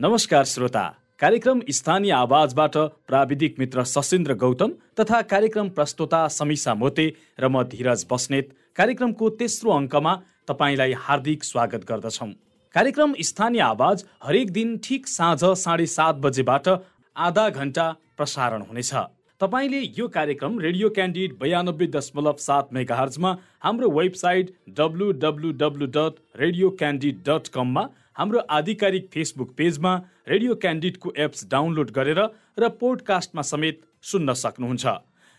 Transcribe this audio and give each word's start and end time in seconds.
नमस्कार 0.00 0.44
श्रोता। 0.44 0.82
कार्यक्रम 1.20 1.60
स्थानीय 1.68 2.10
आवाजबाट 2.10 2.76
प्राविधिक 3.08 3.58
मित्र 3.58 3.82
सशिन्द्र 3.84 4.34
गौतम 4.34 4.70
तथा 5.00 5.20
कार्यक्रम 5.22 5.68
प्रस्तोता 5.68 6.20
समीसा 6.28 6.74
मोते 6.74 7.06
र 7.40 7.48
म 7.48 7.62
धीरज 7.68 8.06
बस्नेत। 8.10 8.48
कार्यक्रमको 8.76 9.28
तेस्रो 9.36 9.70
अङ्कमा 9.72 10.14
तपाईँलाई 10.48 10.92
हार्दिक 10.96 11.44
स्वागत 11.44 11.84
गर्दछौँ। 11.84 12.30
कार्यक्रम 12.74 13.14
स्थानीय 13.20 13.60
आवाज 13.60 14.04
हरेक 14.24 14.50
दिन 14.50 14.76
ठिक 14.80 15.06
साँझ 15.08 15.44
साढे 15.44 15.86
सात 15.88 16.24
बजेबाट 16.24 16.68
आधा 17.16 17.48
घन्टा 17.50 17.86
प्रसारण 18.16 18.62
हुनेछ। 18.62 18.94
तपाईँले 19.40 19.80
यो 19.98 20.08
कार्यक्रम 20.08 20.58
रेडियो 20.60 20.88
क्यान्डिड 20.96 21.38
बयानब्बे 21.40 21.86
दशमलव 21.92 22.36
सात 22.40 22.72
मेगाहर्जमा 22.72 23.36
हाम्रो 23.62 23.90
website 24.00 24.56
W 24.80 25.12
W 25.20 25.52
W 25.60 25.86
dot 25.96 26.24
radio 26.40 26.70
candid 26.80 27.24
dot 27.28 27.48
कममा 27.54 27.88
हाम्रो 28.20 28.38
आधिकारिक 28.50 29.06
फेसबुक 29.12 29.52
पेजमा 29.56 29.90
रेडियो 30.28 30.54
क्यान्डिडको 30.54 31.12
एप्स 31.16 31.46
डाउनलोड 31.50 31.90
गरेर 31.90 32.18
र 32.58 32.68
पोडकास्टमा 32.76 33.42
समेत 33.42 33.80
सुन्न 34.04 34.32
सक्नुहुन्छ। 34.34 34.84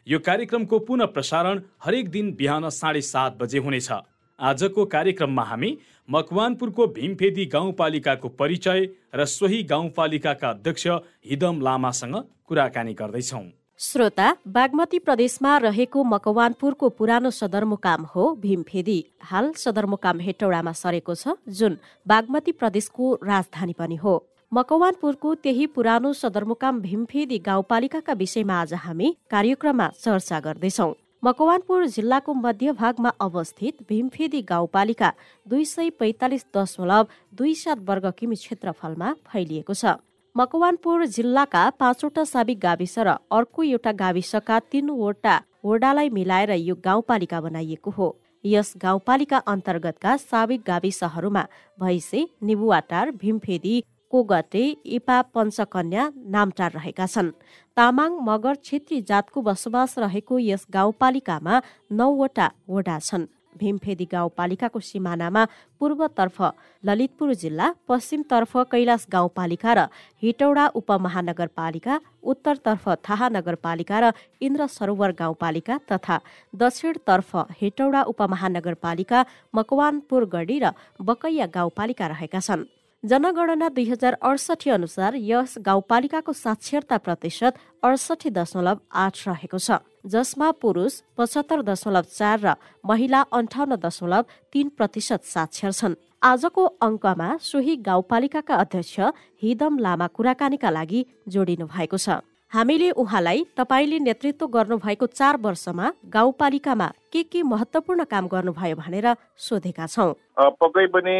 यो 0.07 0.19
कार्यक्रमको 0.19 0.79
पुनः 0.81 1.11
प्रसारण 1.13 1.61
हरेक 1.85 2.09
दिन 2.09 2.33
बिहान 2.33 2.69
साढे 2.71 3.01
सात 3.03 3.37
बजे 3.37 3.59
हुनेछ। 3.59 3.91
आजको 4.39 4.85
कार्यक्रममा 4.87 5.43
हामी 5.43 5.71
मकवानपुरको 6.09 6.87
भीमफेदी 6.97 7.45
गाउँपालिकाको 7.53 8.29
परिचय 8.33 8.89
र 9.13 9.25
सोही 9.29 9.63
गाउँपालिकाका 9.69 10.49
अध्यक्ष 10.49 10.87
हिदम 11.25 11.61
लामासँग 11.61 12.23
कुराकानी 12.47 12.93
गर्दैछौँ। 12.97 13.45
श्रोता 13.79 14.25
बागमती 14.47 14.97
प्रदेशमा 14.99 15.51
रहेको 15.57 16.03
मकवानपुरको 16.03 16.89
पुरानो 16.91 17.29
सदरमुकाम 17.29 18.03
हो 18.05 18.25
भीमफेदी। 18.35 18.97
हाल 19.21 19.51
सदरमुकाम 19.53 20.19
हेटौडामा 20.19 20.71
सरेको 20.71 21.15
छ 21.15 21.33
जुन 21.51 21.77
बागमती 22.05 22.51
प्रदेशको 22.53 23.13
राजधानी 23.23 23.73
पनि 23.73 23.95
हो। 23.95 24.13
मकवानपुरको 24.51 25.33
त्यही 25.37 25.65
पुरानो 25.73 26.13
सदरमुकाम 26.13 26.81
भीमफेदी 26.81 27.39
गाउँपालिकाका 27.39 28.13
विषयमा 28.13 28.59
आज 28.61 28.73
हामी 28.83 29.09
कार्यक्रममा 29.31 29.87
चर्चा 29.97 30.39
गर्दैछौ। 30.39 30.89
मकवानपुर 31.23 31.85
जिल्लाको 31.89 32.33
मध्यभागमा 32.35 33.09
अवस्थित 33.19 33.81
भीमफेदी 33.89 34.41
गाउँपालिका 34.45 35.11
दुई 35.45 35.65
सय 35.65 35.89
पैतालिस 35.97 36.45
दशमलव 36.55 37.07
दुई 37.33 37.55
सात 37.57 37.83
वर्ग 37.89 38.13
किमि 38.13 38.35
क्षेत्रफलमा 38.37 39.13
फैलिएको 39.25 39.73
छ। 39.73 39.97
मकवानपुर 40.35 41.03
जिल्लाका 41.05 41.69
पाँचवटा 41.79 42.23
साबिक 42.23 42.59
गाविस 42.59 42.97
र 42.99 43.15
अर्को 43.31 43.63
एउटा 43.63 43.91
गाविसका 43.91 44.59
तीनवटा 44.71 45.35
वडालाई 45.65 46.09
मिलाएर 46.09 46.51
यो 46.51 46.75
गाउँपालिका 46.85 47.39
बनाइएको 47.41 47.91
हो। 47.91 48.07
यस 48.43 48.73
गाउँपालिका 48.81 49.37
अन्तर्गतका 49.45 50.15
साबिक 50.17 50.61
गाविसहरूमा 50.67 51.43
भैसे 51.77 52.27
निबुवाटार 52.43 53.11
भीमफेदी 53.11 53.75
कोगटे 54.11 54.63
इपा 54.95 55.21
पञ्चकन्या 55.35 56.11
नामटार 56.15 56.71
रहेका 56.71 57.05
छन्। 57.05 57.35
तामाङ 57.77 58.17
मगर 58.23 58.55
छेत्री 58.63 59.01
जातको 59.03 59.41
बसोबास 59.41 59.99
रहेको 59.99 60.39
यस 60.39 60.65
गाउँपालिकामा 60.71 61.61
नौवटा 61.91 62.51
वडा 62.69 62.97
छन्। 63.01 63.27
भीमफेदी 63.59 64.05
गाउँपालिकाको 64.11 64.79
सिमानामा 64.81 65.43
पूर्वतर्फ 65.79 66.37
ललितपुर 66.83 67.33
जिल्ला 67.43 67.67
पश्चिमतर्फ 67.87 68.57
कैलाश 68.71 69.05
गाउँपालिका 69.11 69.73
र 69.73 69.79
हिटौडा 70.23 70.65
उपमहानगरपालिका 70.79 71.99
उत्तरतर्फ 72.23 72.89
थाहा 73.05 73.29
नगरपालिका 73.29 73.99
र 73.99 74.11
इन्द्र 74.41 74.67
सरोवर 74.67 75.11
गाउँपालिका 75.19 75.77
तथा 75.91 76.19
दक्षिणतर्फ 76.55 77.35
हेटौडा 77.61 78.01
उपमहानगरपालिका 78.11 79.25
मकवानपुर 79.55 80.25
गढी 80.35 80.59
र 80.63 80.71
बकैया 81.01 81.45
गाउँपालिका 81.55 82.07
रहेका 82.07 82.39
छन्। 82.39 82.67
जनगणना 83.03 83.67
दुई 83.75 83.85
हजार 83.89 84.13
अडसठी 84.21 84.69
अनुसार 84.69 85.13
यस 85.17 85.57
गाउँपालिकाको 85.65 86.31
साक्षरता 86.31 86.97
प्रतिशत 87.05 87.57
अडसठी 87.83 88.29
दशमलव 88.29 88.77
आठ 88.93 89.15
रहेको 89.27 89.57
छ 89.57 89.81
जसमा 90.05 90.49
पुरुष 90.61 90.93
पचहत्तर 91.17 91.61
दशमलव 91.65 92.05
चार 92.13 92.37
र 92.45 92.53
महिला 92.85 93.21
अन्ठाउन्न 93.33 93.75
दशमलव 93.81 94.23
तीन 94.53 94.69
प्रतिशत 94.77 95.25
साक्षर 95.25 95.71
छन्। 95.73 95.99
आजको 96.21 96.63
अङ्कमा 96.87 97.29
सोही 97.41 97.75
गाउँपालिकाका 97.81 98.55
अध्यक्ष 98.55 98.99
हिदम 99.41 99.79
लामा 99.81 100.07
कुराकानीका 100.15 100.69
लागि 100.69 101.05
जोडिनु 101.27 101.65
भएको 101.73 101.97
छ। 101.97 102.21
हामीले 102.51 102.89
उहाँलाई 102.91 103.43
तपाईँले 103.57 103.97
नेतृत्व 104.01 104.47
गर्नुभएको 104.51 105.05
चार 105.09 105.37
वर्षमा 105.39 105.91
गाउँपालिकामा 106.11 106.87
के 107.07 107.21
के 107.23 107.43
महत्वपूर्ण 107.43 108.03
काम 108.03 108.27
गर्नुभयो 108.27 108.75
भनेर 108.75 109.07
सोधेका 109.39 109.85
छौँ। 109.87 110.11
पक्कै 110.59 110.85
पनि 110.91 111.15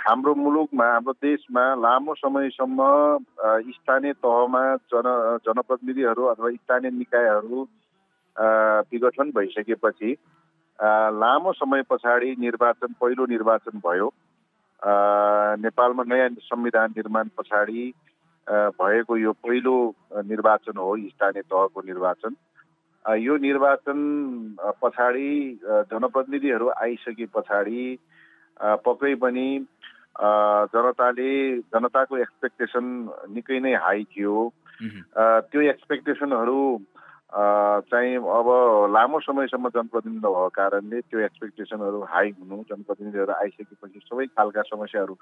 हाम्रो 0.00 0.34
मुलुकमा 0.34 0.86
हाम्रो 0.88 1.12
देशमा 1.20 1.64
लामो 1.84 2.14
समयसम्म 2.14 2.80
स्थानीय 3.76 4.12
तहमा 4.24 4.64
जन 4.88 5.08
जनप्रतिनिधिहरू 5.44 6.24
अथवा 6.32 6.50
स्थानीय 6.56 6.90
निकायहरू 6.96 7.60
विघटन 8.88 9.30
भइसकेपछि 9.36 10.16
लामो 11.20 11.52
समय 11.60 11.82
पछाडि 11.92 12.34
निर्वाचन 12.40 12.94
पहिलो 12.96 13.26
निर्वाचन 13.36 13.78
भयो। 13.84 14.12
नेपालमा 15.60 16.02
नयाँ 16.08 16.28
संविधान 16.42 16.90
निर्माण 16.96 17.36
पछाडि 17.36 17.92
भएको 18.48 19.16
यो 19.16 19.32
पहिलो 19.44 19.76
निर्वाचन 20.26 20.78
हो 20.78 20.96
स्थानीय 20.98 21.42
तहको 21.42 21.82
निर्वाचन। 21.86 22.36
यो 23.04 23.36
निर्वाचन 23.36 23.98
पछाडि 24.82 25.30
जनप्रतिनिधिहरू 25.62 26.68
आइसके 26.76 27.26
पछाडि 27.34 27.82
पक्कै 28.84 29.14
पनि 29.22 29.48
जनताले 30.74 31.32
जनताको 31.60 32.16
एक्सपेक्टेसन 32.18 32.86
निकै 33.34 33.60
नै 33.60 33.74
हाई 33.84 34.04
थियो। 34.16 34.36
त्यो 34.82 35.60
एक्सपेक्टेसनहरू 35.60 36.60
चाहिँ 37.92 38.16
अब 38.16 38.48
लामो 38.92 39.20
समयसम्म 39.20 39.68
जनप्रतिनिधि 39.68 40.18
नभएको 40.18 40.48
कारणले 40.48 41.00
त्यो 41.00 41.18
एक्सपेक्टेसनहरू 41.20 42.00
हाई 42.08 42.30
हुनु 42.30 42.62
जनप्रतिनिधिहरू 42.70 43.32
आइसकेपछि 43.32 44.00
सबै 44.08 44.26
खालका 44.32 44.62
समस्याहरू 44.72 45.14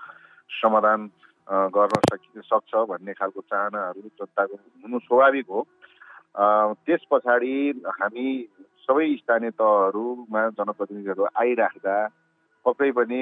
समाधान 0.62 1.10
गर्न 1.48 2.00
सकि 2.10 2.40
सक्छ 2.44 2.74
भन्ने 2.90 3.12
खालको 3.14 3.40
चाहनाहरू 3.40 4.00
जनताको 4.02 4.56
हुनु 4.84 4.98
स्वाभाविक 4.98 5.46
हो। 5.50 5.66
त्यस 6.86 7.02
पछाडि 7.10 7.56
हामी 8.00 8.26
सबै 8.88 9.08
स्थानीय 9.16 9.50
तहहरूमा 9.60 10.42
जनप्रतिनिधिहरू 10.58 11.26
आइराख्दा 11.40 11.96
पक्कै 12.66 12.90
पनि 12.98 13.20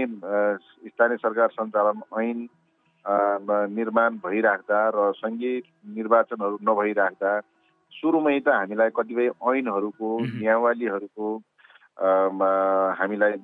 स्थानीय 0.89 1.17
सरकार 1.23 1.49
सञ्चालन 1.53 2.03
ऐन 2.21 2.39
निर्माण 3.75 4.17
भइराख्दा 4.25 4.81
र 4.95 5.13
सङ्घीय 5.17 5.61
निर्वाचनहरू 5.97 6.59
नभइराख्दा 6.69 7.33
सुरुमै 7.93 8.39
त 8.41 8.49
हामीलाई 8.51 8.91
कतिपय 8.97 9.29
ऐनहरूको 9.53 10.09
नियमावलीहरूको 10.21 11.29
हामीलाई 12.99 13.35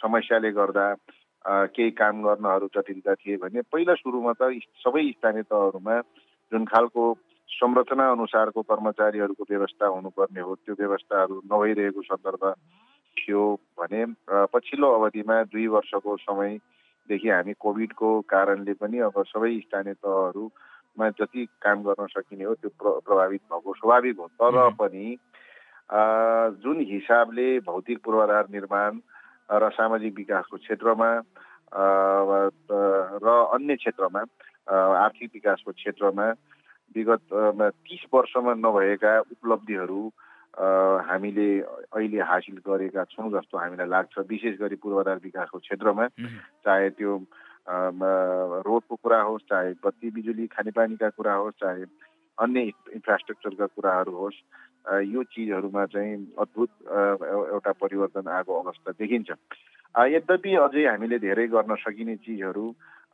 समस्याले 0.00 0.50
गर्दा 0.52 0.86
केही 1.46 1.90
काम 1.90 2.22
गर्नहरू 2.22 2.68
जटिलता 2.76 3.14
थिए 3.14 3.36
भने 3.36 3.62
पहिला 3.72 3.94
सुरुमा 3.94 4.32
त 4.40 4.50
सबै 4.84 5.04
स्थानीय 5.10 5.42
तहहरूमा 5.42 6.00
जुन 6.52 6.64
खालको 6.64 7.04
संरचना 7.48 8.10
अनुसारको 8.10 8.62
कर्मचारीहरूको 8.62 9.44
व्यवस्था 9.50 9.86
हुनुपर्ने 9.86 10.40
हो 10.40 10.54
त्यो 10.54 10.74
व्यवस्थाहरू 10.80 11.40
नभइरहेको 11.52 12.02
सन्दर्भ 12.02 12.44
थियो 13.16 13.44
भने 13.80 14.04
पछिल्लो 14.54 14.90
अवधिमा 14.94 15.42
दुई 15.52 15.66
वर्षको 15.76 16.16
समयदेखि 16.24 17.28
हामी 17.28 17.52
कोभिडको 17.60 18.10
कारणले 18.28 18.74
पनि 18.82 18.98
अब 19.08 19.22
सबै 19.28 19.54
स्थानीय 19.60 19.94
तहहरू 19.94 20.50
मा 20.98 21.08
जति 21.18 21.46
काम 21.62 21.82
गर्न 21.82 22.06
सकिने 22.12 22.44
हो 22.44 22.54
त्यो 22.54 22.70
प्रभावित 22.82 23.40
भएको 23.52 23.74
स्वाभाविक 23.74 24.18
हो। 24.18 24.26
तर 24.42 24.70
पनि 24.78 25.16
जुन 26.62 26.80
हिसाबले 26.88 27.48
भौतिक 27.66 28.02
पूर्वाधार 28.04 28.48
निर्माण 28.52 29.00
र 29.50 29.68
सामाजिक 29.72 30.14
विकासको 30.16 30.56
क्षेत्रमा 30.56 31.10
र 33.24 33.28
अन्य 33.54 33.76
क्षेत्रमा 33.76 34.20
आर्थिक 34.68 35.30
विकासको 35.34 35.72
क्षेत्रमा 35.72 36.26
विगत 36.96 37.22
तिस 37.84 38.02
वर्षमा 38.12 38.54
नभएका 38.54 39.12
उपलब्धिहरू 39.32 40.00
हामीले 41.08 41.48
अहिले 41.60 42.20
हासिल 42.20 42.56
गरेका 42.66 43.04
छौँ 43.12 43.30
जस्तो 43.32 43.58
हामीलाई 43.58 43.88
लाग्छ। 43.88 44.18
विशेष 44.28 44.58
गरी 44.60 44.76
पूर्वाधार 44.76 45.18
विकासको 45.24 45.58
क्षेत्रमा 45.58 46.06
चाहे 46.64 46.88
त्यो 46.90 47.12
रोडको 48.66 48.94
कुरा 48.96 49.20
होस् 49.22 49.48
चाहे 49.48 49.72
बत्ती 49.84 50.10
बिजुली 50.10 50.46
खानेपानीका 50.48 51.08
कुरा 51.16 51.34
होस् 51.34 51.60
चाहे 51.60 51.84
अन्य 52.38 52.60
इन्फ्रास्ट्रक्चरका 52.96 53.66
कुराहरू 53.66 54.12
होस् 54.16 54.38
यो 55.12 55.22
चिजहरूमा 55.32 55.84
चाहिँ 55.92 56.14
अद्भुत 56.38 56.70
एउटा 57.54 57.72
परिवर्तन 57.82 58.28
आएको 58.28 58.52
अवस्था 58.60 58.90
देखिन्छ। 58.98 59.30
यद्यपि 59.94 60.54
अझै 60.54 60.84
हामीले 60.86 61.18
धेरै 61.18 61.46
गर्न 61.48 61.74
सकिने 61.82 62.16
चिजहरू 62.24 62.66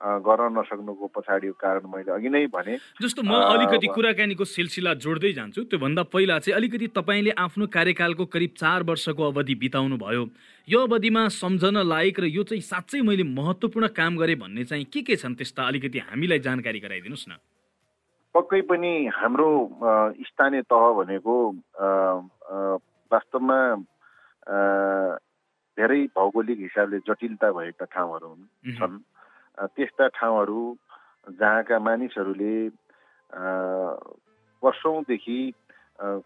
गर्न 0.05 0.59
नसक्नुको 0.59 1.07
पछाडिको 1.17 1.57
कारण 1.57 1.87
मैले 1.89 2.13
अघि 2.13 2.29
नै 2.29 2.47
भने 2.53 2.77
जस्तो 3.01 3.23
म 3.23 3.33
अलिकति 3.33 3.87
कुराकानीको 3.95 4.45
सिलसिला 4.45 4.93
जोड्दै 5.01 5.33
जान्छु 5.33 5.63
त्योभन्दा 5.71 6.03
पहिला 6.13 6.39
चाहिँ 6.45 6.57
अलिकति 6.57 6.87
तपाईँले 6.99 7.31
आफ्नो 7.41 7.67
कार्यकालको 7.73 8.25
करिब 8.35 8.53
चार 8.59 8.83
वर्षको 8.91 9.23
अवधि 9.25 9.55
बिताउनु 9.65 9.97
भयो 9.97 10.29
यो 10.69 10.81
अवधिमा 10.85 11.23
सम्झन 11.39 11.81
लायक 11.89 12.21
र 12.21 12.25
यो 12.29 12.43
चाहिँ 12.43 12.61
साँच्चै 12.61 13.01
मैले 13.01 13.25
महत्त्वपूर्ण 13.33 13.89
काम 13.97 14.17
गरेँ 14.19 14.37
भन्ने 14.37 14.65
चाहिँ 14.69 14.85
के 14.93 15.03
के 15.03 15.17
छन् 15.17 15.39
त्यस्ता 15.41 15.63
अलिकति 15.63 15.99
हामीलाई 16.11 16.39
जानकारी 16.45 16.81
गराइदिनुहोस् 16.85 17.29
न। 17.29 17.39
पक्कै 18.35 18.61
पनि 18.67 18.93
हाम्रो 19.15 19.51
स्थानीय 20.21 20.63
तह 20.67 20.85
भनेको 20.93 21.35
वास्तवमा 23.11 23.59
धेरै 25.79 26.01
भौगोलिक 26.17 26.59
हिसाबले 26.61 26.99
जटिलता 27.07 27.51
भएका 27.53 27.87
ठाउँहरू 27.87 28.29
हुन् 28.29 28.75
छन्। 28.75 28.97
त्यस्ता 29.71 30.09
ठाउँहरू 30.09 30.63
जहाँका 31.27 31.79
मानिसहरूले 31.79 32.57
वर्षौँदेखि 34.63 35.39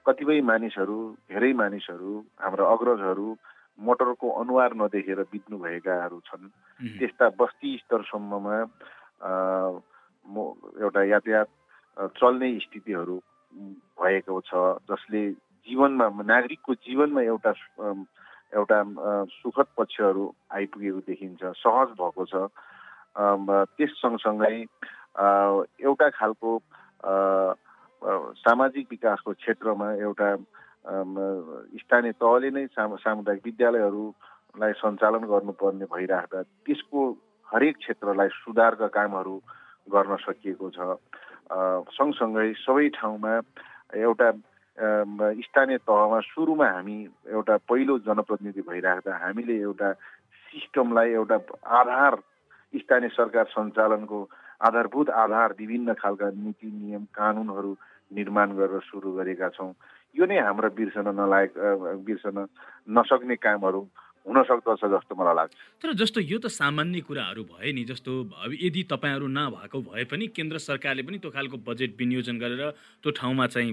कतिपय 0.06 0.40
मानिसहरू 0.42 0.98
धेरै 1.28 1.52
मानिसहरू 1.52 2.12
हाम्रा 2.40 2.70
अग्रजहरू 2.70 3.28
मोटरको 3.78 4.28
अनुहार 4.40 4.74
नदेखेर 4.76 5.22
बित्नु 5.28 5.58
भएकाहरू 5.58 6.18
छन् 6.24 6.48
त्यस्ता 6.80 7.28
बस्ती 7.36 7.76
स्तरसम्ममा 7.84 8.58
एउटा 10.80 11.02
यातायात 11.04 11.57
चल्ने 11.98 12.48
स्थितिहरू 12.60 13.16
भएको 13.98 14.40
छ 14.46 14.54
जसले 14.90 15.22
जीवनमा 15.66 16.08
नागरिकको 16.22 16.74
जीवनमा 16.86 17.22
एउटा 17.22 17.52
एउटा 18.54 18.78
सुखद 19.34 19.66
पक्षहरू 19.78 20.24
आइपुगेको 20.54 21.00
देखिन्छ 21.06 21.42
सहज 21.58 21.88
भएको 21.98 22.24
छ। 22.24 22.46
त्यस 23.74 23.92
सँगसँगै 23.98 24.54
एउटा 25.82 26.08
खालको 26.18 26.50
सामाजिक 28.46 28.86
विकासको 28.90 29.32
क्षेत्रमा 29.42 29.92
एउटा 30.06 30.30
स्थानीय 31.82 32.12
तहले 32.22 32.50
नै 32.50 32.66
सामुदायिक 32.72 33.42
विद्यालयहरूलाई 33.44 34.72
सञ्चालन 34.80 35.24
गर्नुपर्ने 35.32 35.86
भइराख्दा 35.92 36.42
त्यसको 36.64 37.00
हरेक 37.48 37.76
क्षेत्रलाई 37.76 38.28
सुधारका 38.38 38.88
कामहरू 38.94 39.36
गर्न 39.92 40.16
सकिएको 40.24 40.70
छ। 40.70 40.78
सँगसँगै 41.50 42.52
सबै 42.62 42.88
ठाउँमा 42.96 43.32
एउटा 43.96 44.28
स्थानीय 45.42 45.78
तहमा 45.78 46.20
सुरुमा 46.20 46.66
हामी 46.68 46.96
एउटा 47.28 47.56
पहिलो 47.68 47.98
जनप्रतिनिधि 48.06 48.62
भइराख्दा 48.62 49.16
हामीले 49.16 49.56
एउटा 49.60 49.92
सिस्टमलाई 50.52 51.10
एउटा 51.12 51.38
आधार 51.78 52.14
स्थानीय 52.74 53.08
सरकार 53.08 53.44
सञ्चालनको 53.48 54.18
आधारभूत 54.60 55.10
आधार 55.10 55.54
विभिन्न 55.58 55.92
खालका 55.94 56.30
नीति 56.36 56.66
नियम 56.68 57.04
कानुनहरू 57.14 57.72
निर्माण 58.10 58.48
गरेर 58.56 58.80
सुरु 58.84 59.12
गरेका 59.12 59.48
छौँ। 59.56 59.72
यो 60.16 60.26
नै 60.26 60.38
हाम्रो 60.40 60.68
बिर्सन 60.76 61.08
नलायक 61.16 61.52
बिर्सन 62.04 62.46
नसक्ने 62.88 63.36
कामहरू 63.36 63.80
हुन 64.26 64.42
सक्दछ 64.42 64.82
जस्तो 64.84 65.14
मलाई 65.14 65.34
लाग्छ। 65.34 65.52
तर 65.82 65.92
जस्तो 65.94 66.20
यो 66.20 66.38
त 66.38 66.46
सामान्य 66.50 67.00
कुराहरू 67.06 67.42
भए 67.44 67.72
नि 67.72 67.84
जस्तो 67.84 68.12
यदि 68.56 68.82
तपाईँहरू 68.90 69.26
नभएको 69.28 69.78
भए 69.82 70.04
पनि 70.10 70.26
केन्द्र 70.36 70.58
सरकारले 70.58 71.02
पनि 71.02 71.18
त्यो 71.18 71.30
खालको 71.30 71.56
बजेट 71.64 71.96
विनियोजन 71.98 72.36
गरेर 72.38 72.62
त्यो 73.02 73.10
ठाउँमा 73.14 73.46
चाहिँ 73.46 73.72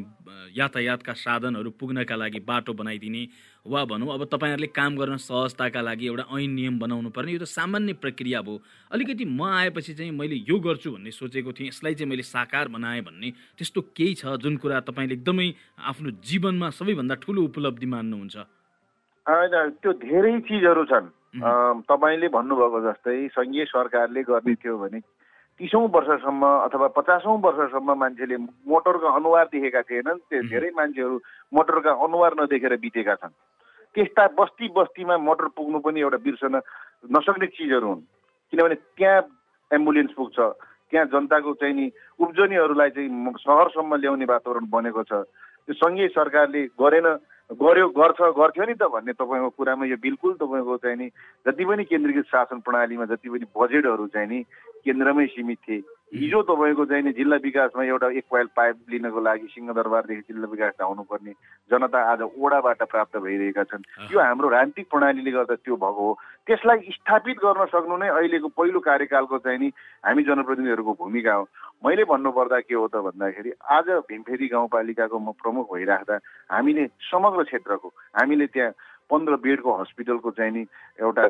यातायातका 0.56 1.14
साधनहरू 1.14 1.70
पुग्नका 1.76 2.16
लागि 2.16 2.40
बाटो 2.46 2.74
बनाइदिने 2.74 3.24
वा 3.66 3.84
भनौँ 3.86 4.14
अब 4.14 4.24
तपाईँहरूले 4.32 4.68
काम 4.72 4.96
गर्न 4.96 5.18
सहजताका 5.20 5.82
लागि 5.82 6.06
एउटा 6.08 6.26
ऐन 6.32 6.52
नियम 6.54 6.80
बनाउनु 6.80 7.10
पर्ने 7.10 7.32
यो 7.34 7.40
त 7.44 7.50
सामान्य 7.50 7.94
प्रक्रिया 8.00 8.42
भयो 8.42 8.62
अलिकति 8.92 9.26
म 9.26 9.44
आएपछि 9.44 9.94
चाहिँ 9.94 10.12
मैले 10.14 10.36
यो 10.48 10.60
गर्छु 10.62 10.92
भन्ने 10.92 11.12
सोचेको 11.12 11.52
थिएँ 11.52 11.68
यसलाई 11.68 11.94
चाहिँ 11.96 12.10
मैले 12.10 12.24
साकार 12.24 12.68
बनाएँ 12.70 13.02
भन्ने 13.02 13.32
त्यस्तो 13.58 13.82
केही 13.92 14.14
छ 14.16 14.38
जुन 14.40 14.58
कुरा 14.62 14.80
तपाईँले 14.88 15.14
एकदमै 15.16 15.48
आफ्नो 15.82 16.10
जीवनमा 16.24 16.70
सबैभन्दा 16.70 17.16
ठुलो 17.20 17.42
उपलब्धि 17.44 17.86
मान्नुहुन्छ। 17.86 18.55
त्यो 19.26 19.92
धेरै 20.06 20.34
चिजहरू 20.48 20.84
छन्। 20.86 21.08
तपाईँले 21.90 22.28
भन्नुभएको 22.30 22.80
जस्तै 22.82 23.18
सङ्घीय 23.34 23.66
सरकारले 23.66 24.22
गर्ने 24.24 24.56
थियो 24.56 24.78
भने 24.78 25.00
तिसौँ 25.60 25.88
वर्षसम्म 25.88 26.44
अथवा 26.68 26.88
पचासौँ 26.94 27.38
वर्षसम्म 27.42 27.90
मान्छेले 27.96 28.38
मोटरको 28.70 29.08
अनुहार 29.18 29.46
देखेका 29.52 29.82
थिएनन्। 29.90 30.20
त्यो 30.30 30.42
धेरै 30.52 30.70
मान्छेहरू 30.78 31.16
मोटरका 31.54 31.92
अनुहार 32.06 32.34
नदेखेर 32.40 32.76
बितेका 32.86 33.16
छन्। 33.24 33.34
त्यस्ता 33.96 34.24
बस्ती 34.38 34.68
बस्तीमा 34.78 35.16
मोटर 35.18 35.48
पुग्नु 35.56 35.80
पनि 35.80 36.00
एउटा 36.06 36.20
बिर्सन 36.22 36.56
नसक्ने 37.16 37.48
चिजहरू 37.56 37.88
हुन्। 37.88 38.02
किनभने 38.52 38.76
त्यहाँ 39.00 39.22
एम्बुलेन्स 39.72 40.12
पुग्छ 40.14 40.38
त्यहाँ 40.92 41.06
जनताको 41.10 41.54
चाहिँ 41.60 41.76
नि 41.76 41.86
उब्जनीहरूलाई 42.20 42.90
चाहिँ 42.96 43.10
सहरसम्म 43.42 43.96
ल्याउने 43.96 44.26
वातावरण 44.30 44.66
बनेको 44.70 45.04
छ। 45.04 45.14
त्यो 45.66 45.74
सङ्घीय 45.82 46.08
सरकारले 46.14 46.62
गरेन। 46.78 47.08
गर्यो 47.52 47.88
गर्छ 47.90 48.22
गर्थ्यो 48.38 48.66
नि 48.66 48.74
त 48.74 48.90
भन्ने 48.90 49.14
तपाईँको 49.14 49.50
कुरामा 49.50 49.86
यो 49.86 49.98
बिल्कुल 50.02 50.34
तपाईँको 50.34 50.78
चाहिँ 50.78 50.98
नि 50.98 51.08
जति 51.46 51.66
पनि 51.66 51.84
केन्द्रीकृत 51.86 52.26
शासन 52.26 52.60
प्रणालीमा 52.60 53.06
जति 53.06 53.30
पनि 53.30 53.46
बजेटहरू 53.54 54.08
चाहिँ 54.08 54.28
नि 54.28 54.40
केन्द्रमै 54.82 55.26
सीमित 55.28 55.60
थिए। 55.68 55.82
हिजो 56.14 56.42
तपाईँको 56.42 56.86
चाहिँ 56.86 57.04
नि 57.04 57.12
जिल्ला 57.12 57.36
विकासमा 57.44 57.84
एउटा 57.84 58.08
एक 58.08 58.26
पाइल 58.32 58.48
पाइप 58.56 58.76
लिनको 58.90 59.20
लागि 59.22 59.48
सिंहदरबारदेखि 59.52 60.22
जिल्ला 60.22 60.48
विकास 60.48 60.74
धाउनुपर्ने 60.80 61.32
जनता 61.72 62.00
आज 62.12 62.22
ओडाबाट 62.22 62.84
प्राप्त 62.84 63.18
भइरहेका 63.18 63.64
छन्। 63.64 63.84
यो 64.14 64.20
हाम्रो 64.20 64.50
राजनीतिक 64.50 64.86
प्रणालीले 64.90 65.32
गर्दा 65.32 65.56
त्यो 65.56 65.76
भएको 65.76 66.06
हो। 66.06 66.14
त्यसलाई 66.46 66.80
स्थापित 66.94 67.38
गर्न 67.42 67.66
सक्नु 67.66 67.98
नै 67.98 68.10
अहिलेको 68.10 68.48
पहिलो 68.48 68.80
कार्यकालको 68.80 69.38
चाहिँ 69.38 69.60
नि 69.60 69.70
हामी 70.06 70.24
जनप्रतिनिधिहरूको 70.24 70.94
भूमिका 70.94 71.34
हो। 71.34 71.44
मैले 71.86 72.04
भन्नुपर्दा 72.06 72.60
के 72.70 72.76
हो 72.76 72.88
त 72.88 72.96
भन्दाखेरि 73.02 73.52
आज 73.66 73.88
भीमफेरी 74.06 74.48
गाउँपालिकाको 74.48 75.20
म 75.20 75.32
प्रमुख 75.42 75.74
भइराख्दा 75.74 76.16
हामीले 76.54 76.86
समग्र 77.12 77.44
क्षेत्रको 77.44 77.88
हामीले 78.16 78.46
त्यहाँ 78.46 78.72
पन्ध्र 79.10 79.36
बेडको 79.38 79.72
हस्पिटलको 79.78 80.32
चाहिँ 80.32 80.52
नि 80.52 80.66
एउटा 81.00 81.28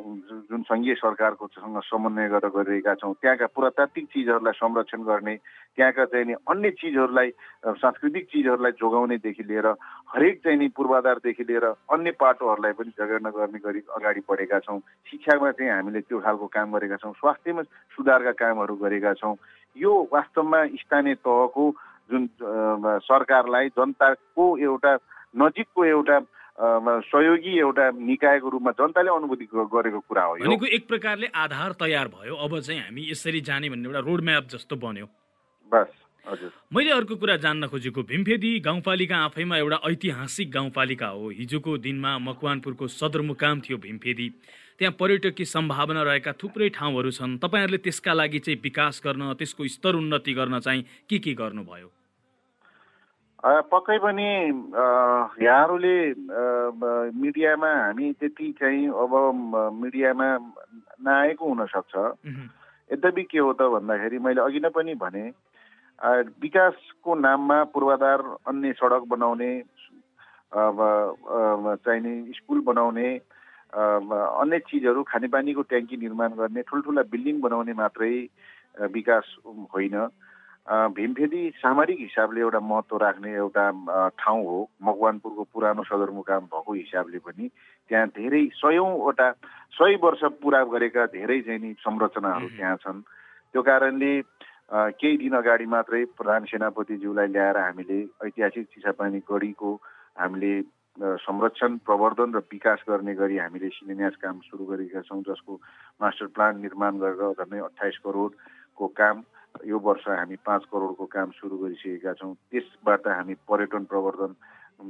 जुन 0.48 0.62
सङ्घीय 0.64 0.96
सरकारको 0.96 1.48
सँग 1.48 1.80
समन्वय 1.84 2.28
गरेर 2.30 2.52
गरिरहेका 2.56 2.94
छौँ 2.96 3.14
त्यहाँका 3.22 3.46
पुरातात्विक 3.52 4.06
चिजहरूलाई 4.08 4.54
संरक्षण 4.56 5.02
गर्ने 5.04 5.36
त्यहाँका 5.36 6.06
चाहिँ 6.06 6.26
नि 6.26 6.34
अन्य 6.48 6.70
चिजहरूलाई 6.80 7.30
सांस्कृतिक 7.76 8.26
चिजहरूलाई 8.32 8.72
जोगाउनेदेखि 8.80 9.44
लिएर 9.44 9.68
हरेक 10.16 10.40
चाहिँ 10.44 10.58
नि 10.60 10.68
पूर्वाधारदेखि 10.72 11.44
लिएर 11.44 11.66
अन्य 11.66 12.12
पाटोहरूलाई 12.16 12.74
पनि 12.80 12.92
जगेर्ना 13.00 13.30
गर्ने 13.30 13.60
गरी 13.60 13.82
अगाडि 13.92 14.22
बढेका 14.30 14.60
छौँ। 14.60 14.80
शिक्षामा 15.12 15.52
चाहिँ 15.52 15.72
हामीले 15.72 16.02
त्यो 16.08 16.20
खालको 16.20 16.48
काम 16.48 16.78
गरेका 16.78 16.96
छौँ 17.04 17.14
स्वास्थ्यमा 17.14 17.64
सुधारका 17.96 18.32
कामहरू 18.40 18.76
गरेका 18.76 19.14
छौँ। 19.20 19.36
यो 19.76 19.92
वास्तवमा 20.14 20.60
स्थानीय 20.80 21.16
तहको 21.28 21.64
जुन 22.12 22.24
सरकारलाई 23.04 23.68
जनताको 23.76 24.46
एउटा 24.58 24.94
नजिकको 25.36 25.86
एउटा 25.86 26.18
सहयोगी 26.58 27.58
एउटा 27.60 27.90
निकायको 27.92 28.50
रूपमा 28.50 28.72
जनताले 28.72 29.10
अनुभूति 29.12 29.46
गरेको 29.52 30.00
कुरा 30.00 30.24
हो 30.24 30.36
भनेको 30.40 30.66
एक 30.66 30.88
प्रकारले 30.88 31.28
आधार 31.36 31.72
तयार 31.80 32.08
भयो। 32.08 32.36
अब 32.36 32.60
चाहिँ 32.60 32.82
हामी 32.82 33.12
यसरी 33.12 33.42
जाने 33.44 33.70
भन्ने 33.70 33.88
एउटा 33.88 34.00
रोड 34.00 34.22
म्याप 34.24 34.48
जस्तो 34.56 34.76
बन्यो। 34.76 35.06
बस 35.72 35.92
हजुर। 36.26 36.52
मैले 36.74 36.92
अर्को 36.92 37.16
कुरा 37.16 37.36
जान्न 37.38 37.68
खोजेको 37.68 38.04
भीमफेदी 38.04 38.60
गाउँपालिका 38.60 39.18
आफैमा 39.26 39.58
एउटा 39.58 39.80
ऐतिहासिक 39.84 40.52
गाउँपालिका 40.52 41.08
हो। 41.08 41.30
हिजोको 41.30 41.78
दिनमा 41.78 42.18
मकवानपुरको 42.20 42.88
सदरमुकाम 42.88 43.60
थियो 43.62 43.78
भीमफेदी। 43.78 44.28
त्यहाँ 44.80 44.96
पर्यटकीय 45.00 45.46
सम्भावना 45.46 46.02
रहेका 46.04 46.32
थुप्रै 46.40 46.70
ठाउँहरू 46.72 47.12
छन्। 47.12 47.38
तपाईँहरूले 47.44 47.78
त्यसका 47.84 48.14
लागि 48.14 48.40
चाहिँ 48.40 48.60
विकास 48.64 49.02
गर्न 49.06 49.34
त्यसको 49.36 49.68
स्तर 49.68 49.96
उन्नति 49.96 50.34
गर्न 50.34 50.60
चाहिँ 50.60 50.82
के 51.10 51.20
के 51.20 51.34
गर्नुभयो? 51.36 51.92
पक्कै 53.46 53.98
पनि 54.02 54.30
यहाँहरूले 55.46 55.98
मिडियामा 57.14 57.70
हामी 57.70 58.12
त्यति 58.20 58.48
चाहिँ 58.60 58.90
अब 58.90 59.14
मिडियामा 59.82 60.30
नआएको 61.06 61.46
हुनसक्छ। 61.46 61.94
यद्यपि 62.90 63.24
के 63.24 63.40
हो 63.40 63.54
त 63.54 63.70
भन्दाखेरि 63.76 64.18
मैले 64.18 64.42
अघि 64.42 64.60
नै 64.66 64.70
पनि 64.74 64.94
भने 64.98 65.24
विकासको 66.42 67.16
नाममा 67.16 67.58
पूर्वाधार 67.70 68.20
अन्य 68.50 68.74
सडक 68.82 69.04
बनाउने 69.14 69.52
चाहिने 71.86 72.14
स्कुल 72.34 72.60
बनाउने 72.66 73.10
अन्य 73.78 74.60
चिजहरू 74.70 75.04
खानेपानीको 75.06 75.62
ट्याङ्की 75.70 75.98
निर्माण 76.02 76.34
गर्ने 76.34 76.62
ठुल्ठुला 76.66 77.04
बिल्डिङ 77.14 77.42
बनाउने 77.46 77.74
मात्रै 77.78 78.16
विकास 78.94 79.36
होइन। 79.46 79.96
भीमफेदी 80.66 81.50
सामरिक 81.62 82.00
हिसाबले 82.00 82.42
एउटा 82.42 82.60
महत्त्व 82.60 82.98
राख्ने 82.98 83.34
एउटा 83.34 83.66
ठाउँ 84.18 84.44
हो। 84.46 84.60
मकवानपुरको 84.82 85.44
पुरानो 85.54 85.84
सदरमुकाम 85.86 86.44
भएको 86.50 86.74
हिसाबले 86.74 87.20
पनि 87.22 87.50
त्यहाँ 87.90 88.08
धेरै 88.18 88.44
सयौँवटा 88.58 89.32
सय 89.78 89.96
वर्ष 90.02 90.24
पुरा 90.42 90.64
गरेका 90.74 91.06
धेरै 91.14 91.40
चाहिँ 91.46 91.60
नि 91.62 91.74
संरचनाहरू 91.86 92.48
त्यहाँ 92.58 92.76
छन्। 92.82 93.02
त्यो 93.54 93.62
कारणले 93.62 94.14
केही 94.98 95.18
दिन 95.18 95.34
अगाडि 95.38 95.66
मात्रै 95.70 96.04
प्रधान 96.18 96.46
सेनापतिज्यूलाई 96.50 97.28
ल्याएर 97.30 97.58
हामीले 97.58 98.00
ऐतिहासिक 98.26 98.66
चिसापानी 98.74 99.20
गढीको 99.30 99.74
हामीले 100.18 100.54
संरक्षण 101.22 101.78
प्रवर्धन 101.86 102.34
र 102.34 102.42
विकास 102.50 102.80
गर्ने 102.90 103.14
गरी 103.14 103.38
हामीले 103.38 103.70
शिलान्यास 103.70 104.16
काम 104.18 104.40
सुरु 104.50 104.66
गरेका 104.66 105.02
छौँ 105.06 105.22
जसको 105.30 105.54
मास्टर 106.02 106.28
प्लान 106.34 106.62
निर्माण 106.62 106.98
गरेर 106.98 107.38
झन्डै 107.38 107.60
अठाइस 107.62 107.98
करोड 108.02 108.32
को 108.78 108.88
काम 108.98 109.22
यो 109.64 109.80
वर्ष 109.80 110.08
हामी 110.08 110.36
पाँच 110.46 110.64
करोडको 110.72 111.06
काम 111.06 111.30
सुरु 111.40 111.58
गरिसकेका 111.58 112.14
छौँ। 112.20 112.34
त्यसबाट 112.52 113.08
हामी 113.08 113.34
पर्यटन 113.48 113.84
प्रवर्धन 113.88 114.34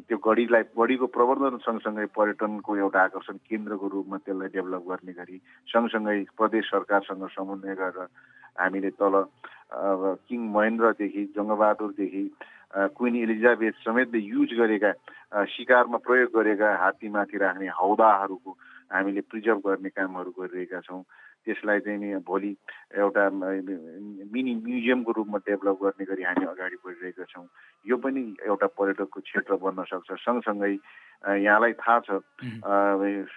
त्यो 0.09 0.17
गढीलाई 0.17 0.63
गढीको 0.73 1.07
प्रवर्धन 1.13 1.57
सँगसँगै 1.61 2.05
पर्यटनको 2.17 2.75
एउटा 2.75 3.01
आकर्षण 3.03 3.37
केन्द्रको 3.45 3.87
रूपमा 3.87 4.17
त्यसलाई 4.25 4.49
डेभलप 4.55 4.83
गर्ने 4.89 5.13
गरी 5.13 5.37
सँगसँगै 5.69 6.17
प्रदेश 6.37 6.65
सरकारसँग 6.65 7.27
समन्वय 7.37 7.75
गरेर 7.77 8.09
हामीले 8.57 8.89
तल 8.97 9.15
किङ 10.25 10.39
महेन्द्रदेखि 10.55 11.23
जङ्गबहादुरदेखि 11.37 12.23
क्विन 12.97 13.15
एलिजाबेथ 13.15 13.75
समेतले 13.85 14.19
युज 14.19 14.49
गरेका 14.57 14.91
शिकारमा 15.53 15.97
प्रयोग 16.01 16.29
गरेका 16.33 16.69
हात्तीमाथि 16.81 17.37
राख्ने 17.37 17.67
हौदाहरूको 17.77 18.51
हामीले 18.91 19.21
प्रिजर्भ 19.29 19.61
गर्ने 19.65 19.89
कामहरू 19.89 20.31
गरिरहेका 20.39 20.79
छौँ। 20.81 21.01
त्यसलाई 21.45 21.79
चाहिँ 21.85 21.99
नि 21.99 22.09
भोलि 22.25 22.51
एउटा 22.97 23.23
मिनी 23.29 24.53
म्युजियमको 24.65 25.11
रूपमा 25.11 25.37
डेभलप 25.45 25.77
गर्ने 25.83 26.05
गरी 26.05 26.23
हामी 26.25 26.45
अगाडि 26.45 26.77
बढिरहेका 26.85 27.23
छौँ। 27.29 27.45
यो 27.85 27.97
पनि 27.97 28.21
एउटा 28.45 28.67
पर्यटकको 28.73 29.19
क्षेत्र 29.21 29.55
बन्न 29.61 29.83
सक्छ। 29.85 30.09
सँगसँगै 30.25 30.73
यहाँलाई 31.45 31.73
थाहा 31.77 31.99
छ 32.05 32.09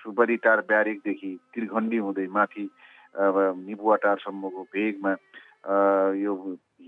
सुपरिटार 0.01 0.61
ब्यारेकदेखि 0.69 1.33
त्रिखण्डी 1.55 1.97
हुँदै 1.97 2.27
माथि 2.27 2.65
निपुवाटारसम्मको 3.15 4.63
भेगमा 4.73 5.13
यो 6.17 6.33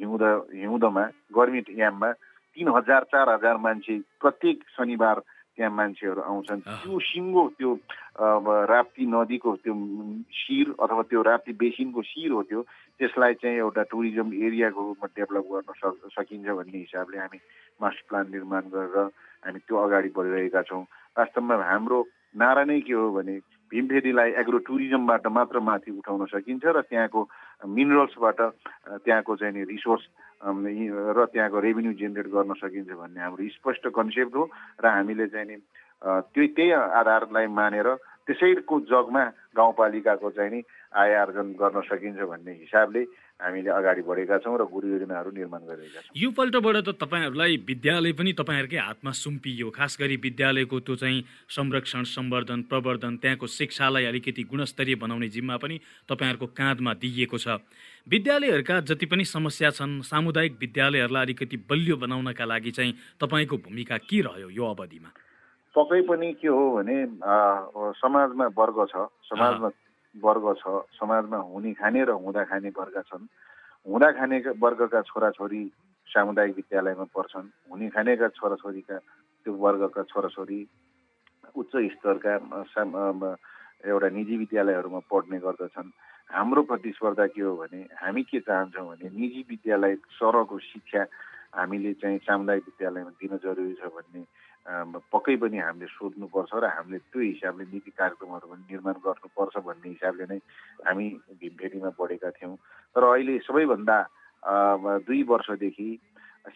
हिउँद 0.01 0.25
हिउँदमा 0.55 1.05
गर्मी 1.37 1.61
याममा 1.79 2.11
तिन 2.57 2.69
हजार 2.77 3.03
चार 3.13 3.29
हजार 3.29 3.57
मान्छे 3.57 3.99
प्रत्येक 4.21 4.65
शनिबार 4.77 5.21
त्यहाँ 5.61 5.77
मान्छेहरू 5.77 6.21
आउँछन्। 6.25 6.61
त्यो 6.65 6.99
सिङ्गो 7.05 7.43
त्यो 7.61 7.71
राप्ती 8.73 9.05
नदीको 9.13 9.51
त्यो 9.61 9.75
शिर 10.33 10.67
अथवा 10.81 11.03
त्यो 11.13 11.21
राप्ती 11.21 11.53
बेसिनको 11.53 12.01
शिर 12.01 12.31
हो 12.33 12.43
त्यो 12.49 12.61
त्यसलाई 12.97 13.35
चाहिँ 13.45 13.57
एउटा 13.61 13.83
टुरिज्म 13.93 14.29
एरियाको 14.33 14.81
रूपमा 14.81 15.09
डेभलप 15.21 15.45
गर्न 15.53 15.73
सक् 15.77 16.09
सकिन्छ 16.17 16.49
भन्ने 16.49 16.79
हिसाबले 16.89 17.19
हामी 17.21 17.39
मास्टर 17.81 18.05
प्लान 18.09 18.25
निर्माण 18.33 18.65
गरेर 18.73 18.97
हामी 19.45 19.59
त्यो 19.69 19.77
अगाडि 19.77 20.09
बढिरहेका 20.17 20.63
छौँ। 20.65 20.85
वास्तवमा 21.19 21.55
हाम्रो 21.61 21.99
नारा 22.41 22.65
नै 22.65 22.81
के 22.89 22.95
हो 22.97 23.11
भने 23.13 23.37
भीमफेदीलाई 23.71 24.31
एग्रो 24.41 24.59
टुरिज्मबाट 24.65 25.27
मात्र 25.29 25.59
माथि 25.61 25.91
उठाउन 26.01 26.27
सकिन्छ 26.33 26.65
र 26.65 26.81
त्यहाँको 26.89 27.21
मिनरल्सबाट 27.69 28.41
त्यहाँको 29.05 29.37
चाहिँ 29.37 29.55
नि 29.55 29.63
रिसोर्स 29.69 30.05
र 30.41 31.25
त्यहाँको 31.33 31.61
रेभिन्यू 31.61 31.93
जेनेरेट 32.01 32.27
गर्न 32.33 32.53
सकिन्छ 32.57 32.91
भन्ने 32.91 33.21
हाम्रो 33.21 33.49
स्पष्ट 33.61 33.89
कन्सेप्ट 33.93 34.35
हो। 34.35 34.45
र 34.81 34.87
हामीले 34.89 35.27
चाहिँ 35.29 35.47
नि 35.47 35.57
त्यो 36.33 36.47
त्यही 36.57 36.71
आधारलाई 36.73 37.47
मानेर 37.53 37.89
त्यसैको 38.31 38.81
जगमा 38.87 39.25
गाउँपालिकाको 39.59 40.31
चाहिँ 40.31 40.51
नि 40.55 40.63
आय 40.95 41.15
आर्जन 41.27 41.47
गर्न 41.59 41.81
सकिन्छ 41.83 42.23
भन्ने 42.23 42.53
हिसाबले 42.63 43.03
हामीले 43.41 43.71
अगाडि 43.71 44.03
बढेका 44.07 44.37
छौँ 44.39 44.55
र 44.55 44.65
गुरु 44.71 44.87
योजनाहरू 44.89 45.31
निर्माण 45.35 45.63
गरिरहेका 45.67 46.01
छौँ। 46.01 46.15
यो 46.15 46.31
पल्टबाट 46.31 46.77
त 46.87 46.89
तपाईँहरूलाई 47.03 47.57
विद्यालय 47.67 48.13
पनि 48.13 48.33
तपाईँहरूकै 48.39 48.79
हातमा 48.79 49.11
सुम्पियो। 49.11 49.71
खास 49.71 49.97
गरी 50.01 50.17
विद्यालयको 50.23 50.77
त्यो 50.81 50.95
चाहिँ 51.03 51.25
संरक्षण 51.49 52.03
सम्वर्धन 52.07 52.61
प्रवर्धन 52.71 53.17
त्यहाँको 53.17 53.47
शिक्षालाई 53.49 54.05
अलिकति 54.05 54.43
गुणस्तरीय 54.45 54.95
बनाउने 55.03 55.29
जिम्मा 55.29 55.57
पनि 55.57 55.81
तपाईँहरूको 56.07 56.47
काँधमा 56.53 56.93
दिइएको 57.01 57.39
छ। 57.39 57.59
विद्यालयहरूका 58.07 58.81
जति 58.87 59.07
पनि 59.07 59.25
समस्या 59.25 59.71
छन् 59.73 60.03
सामुदायिक 60.05 60.55
विद्यालयहरूलाई 60.61 61.25
अलिकति 61.25 61.57
बलियो 61.67 61.97
बनाउनका 61.97 62.45
लागि 62.45 62.71
चाहिँ 62.71 62.95
तपाईँको 63.19 63.57
भूमिका 63.57 63.97
के 64.05 64.21
रह्यो 64.21 64.49
यो 64.51 64.65
अवधिमा? 64.69 65.11
पक्कै 65.77 66.01
पनि 66.09 66.33
के 66.41 66.49
हो 66.49 66.65
भने 66.77 66.97
समाजमा 67.99 68.47
वर्ग 68.59 68.79
छ 68.91 69.07
समाजमा 69.29 69.69
वर्ग 70.15 70.47
छ 70.59 70.65
समाजमा 70.99 71.39
हुने 71.51 71.73
खाने 71.79 72.05
र 72.05 72.11
हुँदा 72.19 72.43
खाने 72.51 72.69
वर्ग 72.79 72.97
छन्। 73.07 73.27
हुँदा 73.87 74.11
खाने 74.13 74.39
वर्गका 74.59 75.01
छोराछोरी 75.09 75.63
सामुदायिक 76.11 76.57
विद्यालयमा 76.57 77.07
पढ्छन् 77.15 77.49
हुने 77.71 77.89
खानेका 77.95 78.29
छोराछोरीका 78.35 78.97
त्यो 79.47 79.53
वर्गका 79.55 80.03
छोराछोरी 80.11 80.61
उच्च 81.55 81.73
स्तरका 81.95 82.35
एउटा 83.87 84.09
निजी 84.11 84.37
विद्यालयहरूमा 84.37 85.01
पढ्ने 85.11 85.39
गर्दछन्। 85.39 85.91
हाम्रो 86.31 86.63
प्रतिस्पर्धा 86.63 87.27
के 87.33 87.43
हो 87.43 87.55
भने 87.57 87.81
हामी 88.03 88.23
के 88.27 88.41
चाहन्छौँ 88.43 88.87
भने 88.89 89.07
निजी 89.07 89.43
विद्यालय 89.51 89.95
सरको 90.19 90.59
शिक्षा 90.59 91.03
हामीले 91.55 91.93
चाहिँ 92.03 92.19
सामुदायिक 92.27 92.65
विद्यालयमा 92.67 93.11
दिन 93.23 93.39
जरुरी 93.39 93.75
छ 93.81 93.91
भन्ने 93.95 94.23
पक्कै 95.13 95.37
पनि 95.43 95.59
हामीले 95.59 95.87
सोध्नुपर्छ 95.91 96.53
र 96.55 96.65
हामीले 96.71 96.99
त्यो 97.11 97.21
हिसाबले 97.21 97.65
नीति 97.73 97.91
कार्यक्रमहरू 97.91 98.47
पनि 98.51 98.63
निर्माण 98.71 98.97
गर्नुपर्छ 99.07 99.55
भन्ने 99.67 99.89
हिसाबले 99.89 100.25
नै 100.31 100.39
हामी 100.87 101.07
भीमफेरीमा 101.41 101.91
बढेका 101.99 102.31
थियौँ। 102.39 102.57
तर 102.97 103.03
अहिले 103.11 103.39
सबैभन्दा 103.47 103.99
दुई 105.07 105.23
वर्षदेखि 105.31 105.89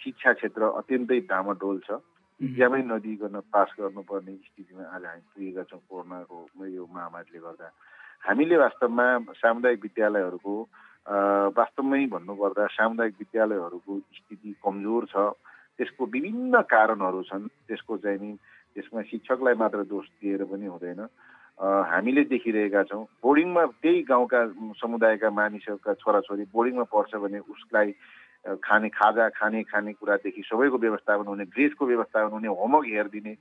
शिक्षा 0.00 0.32
क्षेत्र 0.32 0.62
अत्यन्तै 0.80 1.18
डामाडोल 1.30 1.78
छ। 1.86 1.98
इक्जामै 2.40 2.82
नदिकन 2.82 3.34
पास 3.52 3.68
गर्नुपर्ने 3.78 4.34
स्थितिमा 4.46 4.84
आज 4.94 5.04
हामी 5.04 5.22
पुगेका 5.34 5.62
छौँ 5.70 5.82
कोरोनाको 5.90 6.66
यो 6.66 6.82
महामारीले 6.94 7.40
गर्दा। 7.46 7.68
हामीले 8.26 8.56
वास्तवमा 8.56 9.06
सामुदायिक 9.38 9.80
विद्यालयहरूको 9.82 10.54
वास्तवमै 11.58 12.02
भन्नुपर्दा 12.14 12.64
सामुदायिक 12.78 13.14
विद्यालयहरूको 13.22 13.92
स्थिति 14.18 14.50
कमजोर 14.64 15.02
छ। 15.12 15.16
त्यसको 15.78 16.06
विभिन्न 16.06 16.60
कारणहरू 16.70 17.22
छन् 17.30 17.46
त्यसको 17.68 17.96
चाहिँ 18.04 18.18
नि 18.20 18.32
त्यसमा 18.74 19.02
शिक्षकलाई 19.10 19.54
मात्र 19.54 19.82
दोष 19.90 20.06
दिएर 20.22 20.44
पनि 20.50 20.66
हुँदैन। 20.66 21.00
हामीले 21.60 22.22
देखिरहेका 22.30 22.82
छौँ 22.90 23.04
बोर्डिङमा 23.22 23.64
त्यही 23.82 24.02
गाउँका 24.10 24.40
समुदायका 24.82 25.30
मानिसहरूका 25.30 25.92
छोराछोरी 26.02 26.44
बोर्डिङमा 26.50 26.84
पढ्छ 26.90 27.14
भने 27.22 27.38
उसलाई 27.38 27.92
खाने 28.60 28.88
खाजा 28.88 29.28
खाने 29.38 29.62
खाने 29.62 29.92
कुरादेखि 29.94 30.42
सबैको 30.42 30.78
व्यवस्थापन 30.78 31.26
हुने 31.26 31.44
ड्रेसको 31.54 31.86
व्यवस्थापन 31.86 32.32
हुने 32.32 32.48
होमवर्क 32.48 32.86
हेरिदिने 32.86 33.34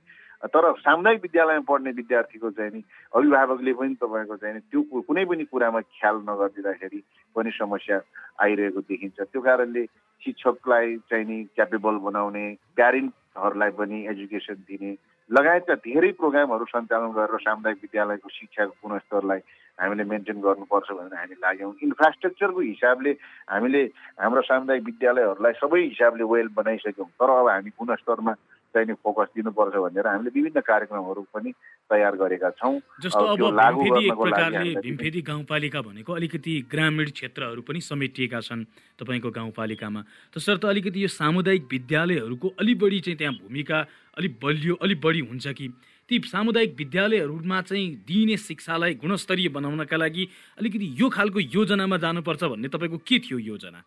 तर 0.48 0.64
सामुदायिक 0.78 1.20
विद्यालयमा 1.22 1.66
पढ्ने 1.68 1.90
विद्यार्थीको 1.90 2.50
चाहिँ 2.56 2.70
नि 2.70 2.82
अभिभावकले 3.12 3.72
पनि 3.74 3.94
तपाईँको 4.00 4.36
चाहिँ 4.36 4.60
त्यो 4.70 4.80
कुनै 5.02 5.24
पनि 5.24 5.44
कुरामा 5.50 5.80
ख्याल 5.80 6.16
नगरिदिँदाखेरि 6.28 7.00
पनि 7.36 7.50
समस्या 7.58 7.98
आइरहेको 8.44 8.80
देखिन्छ। 8.80 9.20
त्यो 9.20 9.40
कारणले 9.40 9.84
शिक्षकलाई 10.22 10.96
चाहिँ 11.10 11.24
नि 11.24 11.42
क्यापेबल 11.56 11.96
बनाउने 12.06 12.44
प्यारेन्टहरूलाई 12.76 13.70
पनि 13.70 13.98
एजुकेसन 14.06 14.54
दिने 14.68 14.92
लगायतका 15.30 15.74
धेरै 15.74 16.10
प्रोग्रामहरू 16.20 16.64
सञ्चालन 16.64 17.12
गरेर 17.16 17.38
सामुदायिक 17.40 17.78
विद्यालयको 17.82 18.28
शिक्षाको 18.28 18.74
गुणस्तरलाई 18.84 19.40
हामीले 19.80 20.04
मेन्टेन 20.04 20.40
गर्नुपर्छ 20.40 20.88
भनेर 20.92 21.14
हामी 21.18 21.36
लाग्यौँ। 21.42 21.72
इन्फ्रास्ट्रक्चरको 21.82 22.60
हिसाबले 22.60 23.12
हामीले 23.50 23.82
हाम्रो 24.20 24.42
सामुदायिक 24.42 24.84
विद्यालयहरूलाई 24.84 25.52
सबै 25.52 25.80
हिसाबले 25.80 26.24
वेल 26.24 26.48
बनाइसक्यौँ। 26.56 27.08
तर 27.18 27.30
अब 27.30 27.48
हामी 27.48 27.70
गुणस्तरमा 27.80 28.34
चाहिँ 28.74 28.86
नि 28.86 28.94
फोकस 28.98 29.28
दिनुपर्छ 29.36 29.74
भनेर 29.74 30.06
हामीले 30.06 30.30
विभिन्न 30.34 30.60
कार्यक्रमहरू 30.60 31.22
पनि 31.30 31.52
तयार 31.90 32.16
गरेका 32.16 32.50
छौँ। 32.58 32.74
जस्तो 33.02 33.24
अब 33.24 33.38
भीमफेदी 33.38 34.06
एक 34.06 34.18
प्रकारले 34.18 34.74
भीमफेदी 34.82 35.22
गाउँपालिका 35.22 35.80
भनेको 35.80 36.12
अलिकति 36.12 36.54
ग्रामीण 36.70 37.10
क्षेत्रहरू 37.14 37.62
पनि 37.62 37.80
समेटिएका 37.80 38.40
छन् 38.40 38.64
तपाईँको 38.98 39.30
गाउँपालिकामा। 39.30 40.02
तसर्थ 40.36 40.64
अलिकति 40.66 41.02
यो 41.02 41.08
सामुदायिक 41.14 41.64
विद्यालयहरूको 41.70 42.48
अलिक 42.60 42.78
बढी 42.78 43.00
चाहिँ 43.00 43.18
त्यहाँ 43.18 43.34
भूमिका 43.40 43.78
अलिक 44.18 44.38
बलियो 44.42 44.74
अलिक 44.82 45.00
बढी 45.00 45.20
हुन्छ 45.30 45.46
कि? 45.48 45.68
ती 46.10 46.18
सामुदायिक 46.26 46.74
विद्यालयहरूमा 46.78 47.60
चाहिँ 47.62 47.88
दिइने 48.04 48.36
शिक्षालाई 48.36 48.94
गुणस्तरीय 49.00 49.48
बनाउनका 49.48 49.96
लागि 49.96 50.28
अलिकति 50.58 50.86
यो 51.00 51.08
खालको 51.08 51.40
योजनामा 51.40 51.96
जानुपर्छ 51.96 52.44
भन्ने 52.44 52.68
तपाईँको 52.68 52.98
के 53.08 53.18
थियो 53.24 53.38
योजना? 53.38 53.80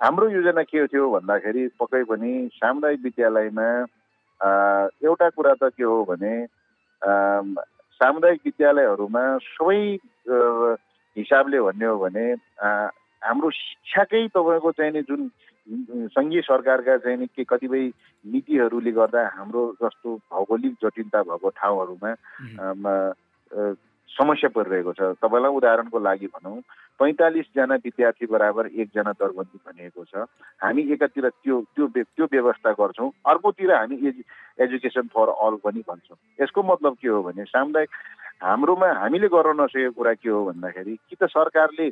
हाम्रो 0.00 0.28
योजना 0.30 0.62
के 0.62 0.86
थियो 0.88 1.10
भन्दाखेरि 1.10 1.66
पक्कै 1.80 2.02
पनि 2.08 2.30
सामुदायिक 2.56 3.00
विद्यालयमा 3.04 3.68
एउटा 4.42 5.28
कुरा 5.30 5.54
त 5.54 5.70
के 5.70 5.84
हो 5.84 6.04
भने 6.04 6.34
सामुदायिक 8.00 8.40
विद्यालयहरूमा 8.44 9.24
सबै 9.38 9.80
हिसाबले 11.16 11.60
भन्ने 11.60 11.86
हो 11.86 11.98
भने 11.98 12.26
हाम्रो 13.22 13.50
शिक्षाकै 13.52 14.26
तपाईँको 14.28 14.72
चाहिँ 14.72 14.92
नि 14.92 15.02
जुन 15.02 15.30
सङ्घीय 16.10 16.40
सरकारका 16.42 16.96
चाहिँ 16.98 17.18
नि 17.18 17.26
के 17.26 17.44
कतिपय 17.44 17.86
नीतिहरूले 18.24 18.92
गर्दा 18.92 19.22
हाम्रो 19.28 19.62
जस्तो 19.78 20.16
भौगोलिक 20.26 20.74
जटिलता 20.82 21.22
भएको 21.22 21.48
ठाउँहरूमा 21.52 22.12
समस्या 24.12 24.50
परिरहेको 24.52 24.92
छ। 24.92 25.00
तपाईँलाई 25.20 25.52
उदाहरणको 25.56 25.98
लागि 25.98 26.26
भनौँ 26.36 26.60
पैँतालिसजना 27.00 27.74
विद्यार्थी 27.84 28.26
बराबर 28.28 28.66
एकजना 28.68 29.12
दरबन्दी 29.16 29.58
भनिएको 29.66 30.04
छ। 30.04 30.28
हामी 30.62 30.82
एकातिर 30.92 31.28
त्यो 31.28 31.60
त्यो 31.74 31.86
त्यो 31.88 32.24
व्यवस्था 32.32 32.70
गर्छौँ। 32.76 33.10
अर्कोतिर 33.26 33.72
हामी 33.72 33.96
एजु 34.08 34.22
एजुकेसन 34.62 35.06
फर 35.14 35.28
अल 35.32 35.56
पनि 35.64 35.80
भन्छौँ। 35.88 36.16
यसको 36.42 36.62
मतलब 36.62 36.96
के 37.00 37.08
हो 37.08 37.22
भने 37.22 37.44
सामुदायिक 37.48 37.90
हाम्रोमा 38.42 38.88
हामीले 39.00 39.28
गर्न 39.32 39.60
नसकेको 39.60 39.92
कुरा 39.96 40.14
के 40.20 40.28
हो 40.28 40.44
भन्दाखेरि 40.44 40.96
कि 41.08 41.16
त 41.16 41.24
सरकारले 41.32 41.88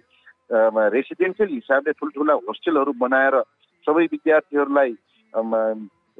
रेसिडेन्सियल 0.50 1.48
हिसाबले 1.48 1.92
ठुल्ठुला 1.94 2.34
होस्टेलहरू 2.46 2.92
बनाएर 3.00 3.34
सबै 3.86 4.04
विद्यार्थीहरूलाई 4.12 4.92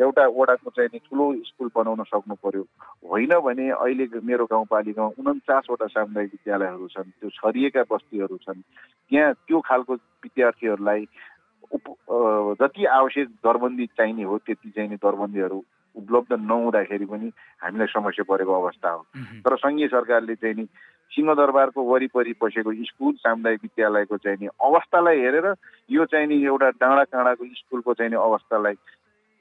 एउटा 0.01 0.27
वडाको 0.27 0.71
चाहिँ 0.71 0.91
नि 0.95 0.99
ठुलो 0.99 1.25
स्कुल 1.47 1.71
बनाउन 1.77 2.03
सक्नु 2.09 2.35
पर्यो। 2.45 2.63
होइन 3.11 3.33
भने 3.45 3.71
अहिले 3.71 4.07
मेरो 4.25 4.45
गाउँपालिकामा 4.47 5.31
उन्चासवटा 5.31 5.87
सामुदायिक 5.87 6.31
विद्यालयहरू 6.33 6.87
छन् 6.89 7.11
त्यो 7.21 7.31
छरिएका 7.31 7.83
बस्तीहरू 7.91 8.37
छन्। 8.37 8.61
त्यहाँ 9.11 9.33
त्यो 9.47 9.61
खालको 9.61 9.95
विद्यार्थीहरूलाई 10.25 11.07
उप 11.73 11.85
जति 12.63 12.85
आवश्यक 12.85 13.29
दरबन्दी 13.45 13.87
चाहिने 13.87 14.23
हो 14.23 14.39
त्यति 14.39 14.71
चाहिने 14.71 14.97
दरबन्दीहरू 14.97 15.59
उपलब्ध 15.97 16.33
नहुँदाखेरि 16.33 17.05
पनि 17.05 17.29
हामीलाई 17.63 17.87
समस्या 17.87 18.25
परेको 18.25 18.53
अवस्था 18.63 18.91
हो। 18.91 19.03
तर 19.45 19.57
सङ्घीय 19.57 19.89
सरकारले 19.89 20.35
चाहिँ 20.35 20.55
नि 20.55 20.67
सिंहदरबारको 21.11 21.83
वरिपरि 21.83 22.35
बसेको 22.43 22.73
स्कुल 22.85 23.13
सामुदायिक 23.13 23.61
विद्यालयको 23.63 24.17
चाहिँ 24.17 24.39
नि 24.41 24.47
अवस्थालाई 24.47 25.19
हेरेर 25.19 25.55
यो 25.91 26.05
चाहिँ 26.07 26.27
नि 26.27 26.37
एउटा 26.47 26.69
डाँडा 26.71 27.05
काँडाको 27.05 27.45
स्कुलको 27.45 27.95
चाहिँ 27.95 28.11
नि 28.11 28.17
अवस्थालाई 28.17 28.75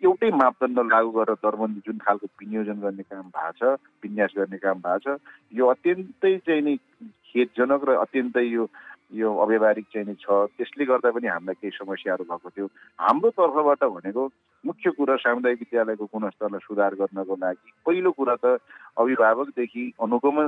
एउटै 0.01 0.29
मापदण्ड 0.31 0.79
लागू 0.91 1.09
गरेर 1.11 1.39
दरबन्दी 1.43 1.81
जुन 1.85 1.97
खालको 1.97 2.27
विनियोजन 2.39 2.79
गर्ने 2.79 3.03
काम 3.03 3.25
भएको 3.35 3.51
छ 3.59 3.79
विन्यास 4.03 4.33
गर्ने 4.37 4.57
काम 4.57 4.77
भएको 4.85 5.15
छ 5.15 5.19
यो 5.53 5.65
अत्यन्तै 5.67 6.37
चाहिँ 6.37 6.61
नि 6.61 6.75
खेदजनक 7.25 7.89
र 7.89 7.97
अत्यन्तै 8.03 8.45
यो 8.45 8.67
यो 9.13 9.29
अव्यवहारिक 9.35 9.85
चाहिँ 9.93 10.07
नि 10.07 10.13
छ। 10.13 10.29
त्यसले 10.57 10.85
गर्दा 10.85 11.11
पनि 11.11 11.27
हामीलाई 11.27 11.57
केही 11.61 11.77
समस्याहरू 11.77 12.23
भएको 12.23 12.49
थियो। 12.49 12.65
हाम्रो 12.99 13.29
तर्फबाट 13.29 13.83
भनेको 13.83 14.23
मुख्य 14.63 14.89
कुरा 14.97 15.15
सामुदायिक 15.15 15.59
विद्यालयको 15.59 16.05
गुणस्तरलाई 16.05 16.59
सुधार 16.61 16.93
गर्नको 16.95 17.35
लागि 17.35 17.71
पहिलो 17.85 18.11
कुरा 18.11 18.35
त 18.35 18.45
अभिभावकदेखि 18.97 19.83
अनुगमन 20.01 20.47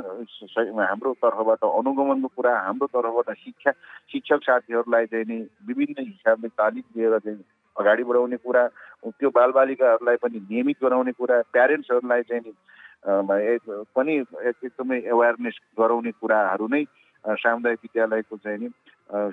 हाम्रो 0.82 1.14
तर्फबाट 1.26 1.64
अनुगमनको 1.70 2.30
कुरा 2.38 2.52
हाम्रो 2.60 2.88
तर्फबाट 2.88 3.34
शिक्षा 3.38 3.72
शिक्षक 4.12 4.40
साथीहरूलाई 4.44 5.06
चाहिँ 5.06 5.26
नि 5.26 5.40
विभिन्न 5.68 6.06
हिसाबले 6.06 6.54
तालिम 6.54 6.86
दिएर 6.94 7.18
चाहिँ 7.20 7.44
अगाडि 7.82 8.04
बढाउने 8.10 8.38
कुरा 8.46 8.64
त्यो 9.10 9.30
बालबालिकाहरूलाई 9.38 10.18
पनि 10.24 10.40
नियमित 10.50 10.78
गराउने 10.84 11.12
कुरा 11.20 11.42
प्यारेन्ट्सहरूलाई 11.54 12.22
चाहिँ 12.30 12.44
नि 12.46 12.54
पनि 13.98 14.14
एकदमै 14.50 14.98
एवेरनेस 15.14 15.56
गराउने 15.80 16.12
कुराहरू 16.22 16.68
नै 16.74 16.84
सामुदायिक 17.26 17.80
विद्यालयको 17.84 18.38
चाहिँ 18.38 18.60
नि 18.60 18.70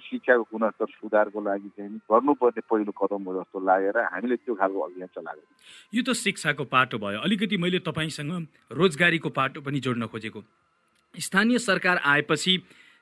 शिक्षाको 0.04 0.42
गुणस्तर 0.52 0.86
सुधारको 0.92 1.40
लागि 1.40 1.68
चाहिँ 1.76 2.00
गर्नुपर्ने 2.12 2.62
पहिलो 2.70 2.92
कदम 3.00 3.22
हो 3.28 3.34
जस्तो 3.34 3.58
लागेर 3.64 3.98
हामीले 4.12 4.36
त्यो 4.36 4.54
खालको 4.60 4.80
अभियान 4.80 5.08
चलाएको 5.14 5.44
यो 5.92 6.02
त 6.02 6.16
शिक्षाको 6.20 6.64
पाटो 6.72 6.98
भयो। 6.98 7.20
अलिकति 7.20 7.56
मैले 7.56 7.78
तपाईँसँग 7.86 8.32
रोजगारीको 8.80 9.28
पाटो 9.38 9.60
पनि 9.60 9.80
जोड्न 9.86 10.06
खोजेको। 10.12 10.42
स्थानीय 11.14 11.58
सरकार 11.60 12.00
आएपछि 12.04 12.56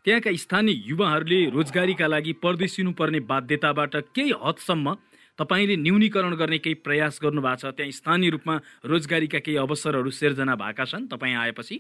त्यहाँका 0.05 0.31
स्थानीय 0.37 0.83
युवाहरूले 0.87 1.41
रोजगारीका 1.51 2.07
लागि 2.07 2.33
परदेशिनु 2.43 2.93
पर्ने 2.99 3.21
बाध्यताबाट 3.33 3.97
केही 4.15 4.33
हदसम्म 4.45 4.95
तपाईँले 5.39 5.77
न्यूनीकरण 5.77 6.35
गर्ने 6.37 6.59
केही 6.59 6.75
प्रयास 6.87 7.21
गर्नुभएको 7.23 7.61
छ? 7.61 7.75
त्यहाँ 7.77 7.93
स्थानीय 7.93 8.31
रूपमा 8.37 8.55
रोजगारीका 8.89 9.39
केही 9.45 9.57
अवसरहरू 9.57 10.11
सिर्जना 10.11 10.55
भएका 10.57 10.85
छन्? 10.85 11.07
तपाईँ 11.13 11.37
आएपछि? 11.37 11.77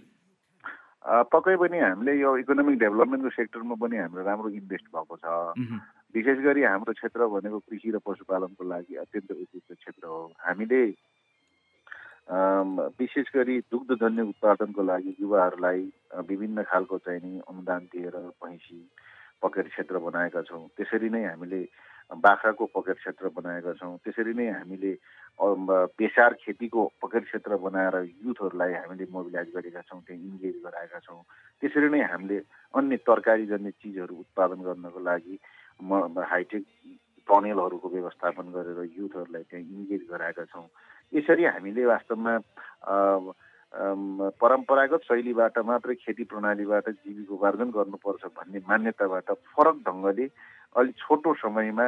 पक्कै 1.32 1.56
पनि 1.56 1.78
हामीले 1.78 2.12
यो 2.20 2.36
इकोनोमिक 2.42 2.76
डेभलपमेन्टको 2.78 3.30
सेक्टरमा 3.30 3.74
पनि 3.80 3.96
हाम्रो 3.96 4.22
राम्रो 4.26 4.48
इन्भेस्ट 4.60 4.86
भएको 4.92 5.16
छ। 5.16 5.26
विशेष 6.14 6.38
गरी 6.44 6.62
हाम्रो 6.62 6.92
क्षेत्र 6.92 7.26
भनेको 7.30 7.58
कृषि 7.68 7.90
र 7.94 7.98
पशुपालनको 8.02 8.64
लागि 8.64 8.94
अत्यन्त 9.04 9.30
उपयुक्त 9.32 9.72
क्षेत्र 9.72 10.06
हो। 10.06 10.32
हामीले 10.42 10.82
विशेष 12.98 13.26
गरी 13.36 13.56
दुग्धजन्य 13.70 14.22
उत्पादनको 14.34 14.82
लागि 14.82 15.16
युवाहरूलाई 15.20 15.82
विभिन्न 16.26 16.62
खालको 16.66 16.98
चाहिँ 16.98 17.20
नि 17.22 17.40
अनुदान 17.46 17.82
दिएर 17.94 18.16
भैँसी 18.42 18.80
पकेट 19.42 19.66
क्षेत्र 19.68 19.98
बनाएका 19.98 20.42
छौँ। 20.48 20.66
त्यसरी 20.76 21.08
नै 21.10 21.24
हामीले 21.24 21.60
बाख्राको 22.10 22.64
पकेट 22.76 22.96
क्षेत्र 22.96 23.28
बनाएका 23.36 23.72
छौँ। 23.80 23.96
त्यसरी 24.04 24.32
नै 24.34 24.48
हामीले 24.50 24.92
बेसार 25.98 26.32
खेतीको 26.40 26.80
पकेट 27.02 27.24
क्षेत्र 27.24 27.56
बनाएर 27.60 27.94
युथहरूलाई 28.24 28.72
हामीले 28.72 29.06
मोबिलाइज 29.12 29.48
गरेका 29.54 29.80
छौँ 29.88 30.00
त्यहाँ 30.06 30.22
इन्गेज 30.22 30.56
गराएका 30.64 30.98
छौँ। 31.02 31.22
त्यसरी 31.62 31.88
नै 31.90 32.02
हामीले 32.02 32.38
अन्य 32.74 32.96
तरकारी 33.04 33.46
जन्य 33.46 33.70
चिजहरू 33.82 34.14
उत्पादन 34.16 34.62
गर्नको 34.64 35.00
लागि 35.02 35.38
म 35.82 36.24
हाइटेक 36.24 36.64
टनेलहरूको 37.28 37.88
व्यवस्थापन 37.90 38.46
गरेर 38.54 38.78
युथहरूलाई 38.96 39.42
त्यहाँ 39.50 39.64
इन्गेज 39.66 40.02
गराएका 40.10 40.44
छौँ। 40.46 40.66
यसरी 41.12 41.44
हामीले 41.44 41.84
वास्तवमा 41.84 42.32
परम्परागत 43.76 45.02
शैलीबाट 45.04 45.58
मात्रै 45.60 45.94
खेती 45.96 46.24
प्रणालीबाट 46.24 46.88
जीविकोपार्जन 46.90 47.70
गर्नुपर्छ 47.70 48.24
भन्ने 48.32 48.60
मान्यताबाट 48.64 49.32
फरक 49.48 49.76
ढङ्गले 49.84 50.28
अलिक 50.74 50.96
छोटो 50.98 51.34
समयमा 51.36 51.86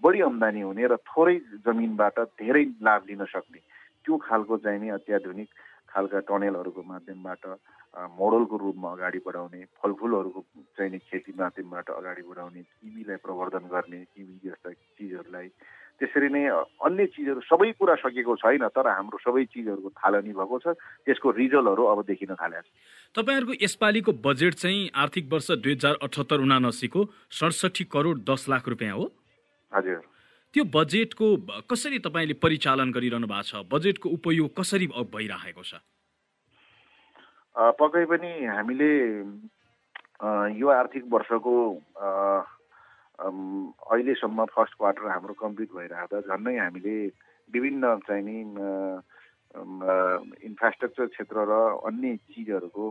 बढी 0.00 0.20
आम्दानी 0.22 0.60
हुने 0.62 0.86
र 0.86 0.96
थोरै 1.04 1.36
जमिनबाट 1.60 2.20
धेरै 2.36 2.64
लाभ 2.80 3.02
लिन 3.08 3.24
सक्ने 3.26 3.60
त्यो 4.04 4.16
खालको 4.20 4.56
चाहिँ 4.58 4.80
नि 4.80 4.88
अत्याधुनिक 4.92 5.48
खालका 5.88 6.20
टनेलहरूको 6.24 6.82
माध्यमबाट 6.84 7.42
मोडलको 8.12 8.56
रूपमा 8.58 8.92
अगाडि 8.92 9.20
बढाउने 9.20 9.64
फलफुलहरूको 9.76 10.40
चाहिँ 10.72 10.90
नि 10.90 10.98
खेती 11.00 11.32
माध्यमबाट 11.34 11.90
अगाडि 11.92 12.22
बढाउने 12.24 12.62
किवीलाई 12.62 13.16
प्रवर्धन 13.18 13.66
गर्ने 13.68 14.00
किवी 14.06 14.34
जस्ता 14.44 14.70
चिजहरूलाई 14.70 15.50
त्यसरी 16.00 16.28
नै 16.32 16.42
अन्य 16.80 17.06
चिजहरू 17.12 17.40
सबै 17.44 17.70
कुरा 17.76 17.94
सकेको 18.00 18.36
छैन 18.40 18.64
तर 18.72 18.88
हाम्रो 18.88 19.18
सबै 19.20 19.44
चिजहरूको 19.52 19.90
थालनी 20.00 20.32
भएको 20.32 20.56
छ। 20.58 20.66
त्यसको 21.04 21.28
रिजल्टहरू 21.36 21.84
अब 21.92 21.98
देखिन 22.08 22.34
थालेको 22.40 22.64
छ। 22.64 22.68
तपाईँहरूको 23.14 23.54
यसपालिको 23.60 24.12
बजेट 24.24 24.54
चाहिँ 24.54 24.90
आर्थिक 24.96 25.24
वर्ष 25.32 25.50
दुई 25.60 25.72
हजार 25.76 25.94
अठहत्तर 26.00 26.40
उनासीको 26.40 27.00
सडसठी 27.30 27.84
करोड 27.92 28.24
दस 28.24 28.48
लाख 28.48 28.68
रुपियाँ 28.68 28.96
हो। 28.96 29.06
हजुर। 29.72 30.00
त्यो 30.54 30.64
बजेटको 30.74 31.26
कसरी 31.70 31.98
तपाईँले 32.00 32.34
परिचालन 32.42 32.90
गरिरहनु 32.90 33.26
भएको 33.28 33.46
छ? 33.46 33.62
बजेटको 33.70 34.08
उपयोग 34.08 34.50
कसरी 34.56 34.86
भइरहेको 34.88 35.62
छ? 35.62 35.78
पक्कै 37.54 38.04
पनि 38.10 38.30
हामीले 38.46 38.90
यो 40.56 40.68
आर्थिक 40.68 41.04
वर्षको 41.12 41.54
अहिलेसम्म 43.20 44.44
फर्स्ट 44.48 44.74
क्वार्टर 44.74 45.08
हाम्रो 45.08 45.34
कम्प्लिट 45.36 45.72
भइरहेको 45.72 46.20
झन्डै 46.22 46.56
हामीले 46.56 46.96
विभिन्न 47.50 47.96
चाहिँ 48.00 48.24
नि 48.24 48.36
इन्फ्रास्ट्रक्चर 50.42 51.06
क्षेत्र 51.08 51.44
र 51.44 51.58
अन्य 51.84 52.16
चिजहरूको 52.28 52.90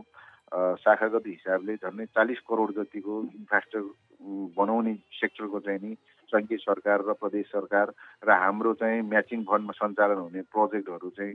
शाखागत 0.78 1.26
हिसाबले 1.28 1.76
झन्डै 1.78 2.06
चालिस 2.12 2.40
करोड 2.44 2.72
जतिको 2.74 3.20
इन्फ्रास्ट्रक्चर 3.32 4.54
बनाउने 4.56 4.94
सेक्टरको 5.14 5.60
चाहिँ 5.60 5.80
नि 5.80 5.96
सङ्घीय 6.32 6.58
सरकार 6.60 7.04
र 7.04 7.12
प्रदेश 7.16 7.46
सरकार 7.48 7.92
र 8.22 8.38
हाम्रो 8.38 8.74
चाहिँ 8.76 9.02
म्याचिङ 9.04 9.42
फन्डमा 9.44 9.78
सञ्चालन 9.78 10.18
हुने 10.20 10.42
प्रोजेक्टहरू 10.48 11.10
चाहिँ 11.10 11.34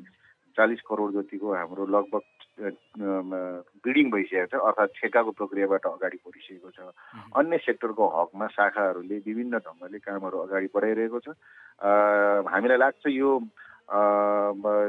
चालिस 0.57 0.81
करोड 0.87 1.13
जतिको 1.13 1.53
हाम्रो 1.53 1.85
लगभग 1.85 2.23
बिडिङ 3.83 4.11
भइसकेको 4.11 4.47
छ 4.47 4.61
अर्थात् 4.63 4.95
ठेकाको 4.99 5.31
प्रक्रियाबाट 5.39 5.85
अगाडि 5.85 6.17
बढिसकेको 6.23 6.69
छ। 6.71 6.79
अन्य 7.35 7.57
सेक्टरको 7.65 8.03
हकमा 8.15 8.47
शाखाहरूले 8.55 9.17
विभिन्न 9.27 9.59
ढङ्गले 9.59 9.99
कामहरू 9.99 10.37
अगाडि 10.39 10.67
बढाइरहेको 10.75 11.19
छ। 11.19 11.27
हामीलाई 12.47 12.77
लाग्छ 12.77 13.03
यो 13.11 13.31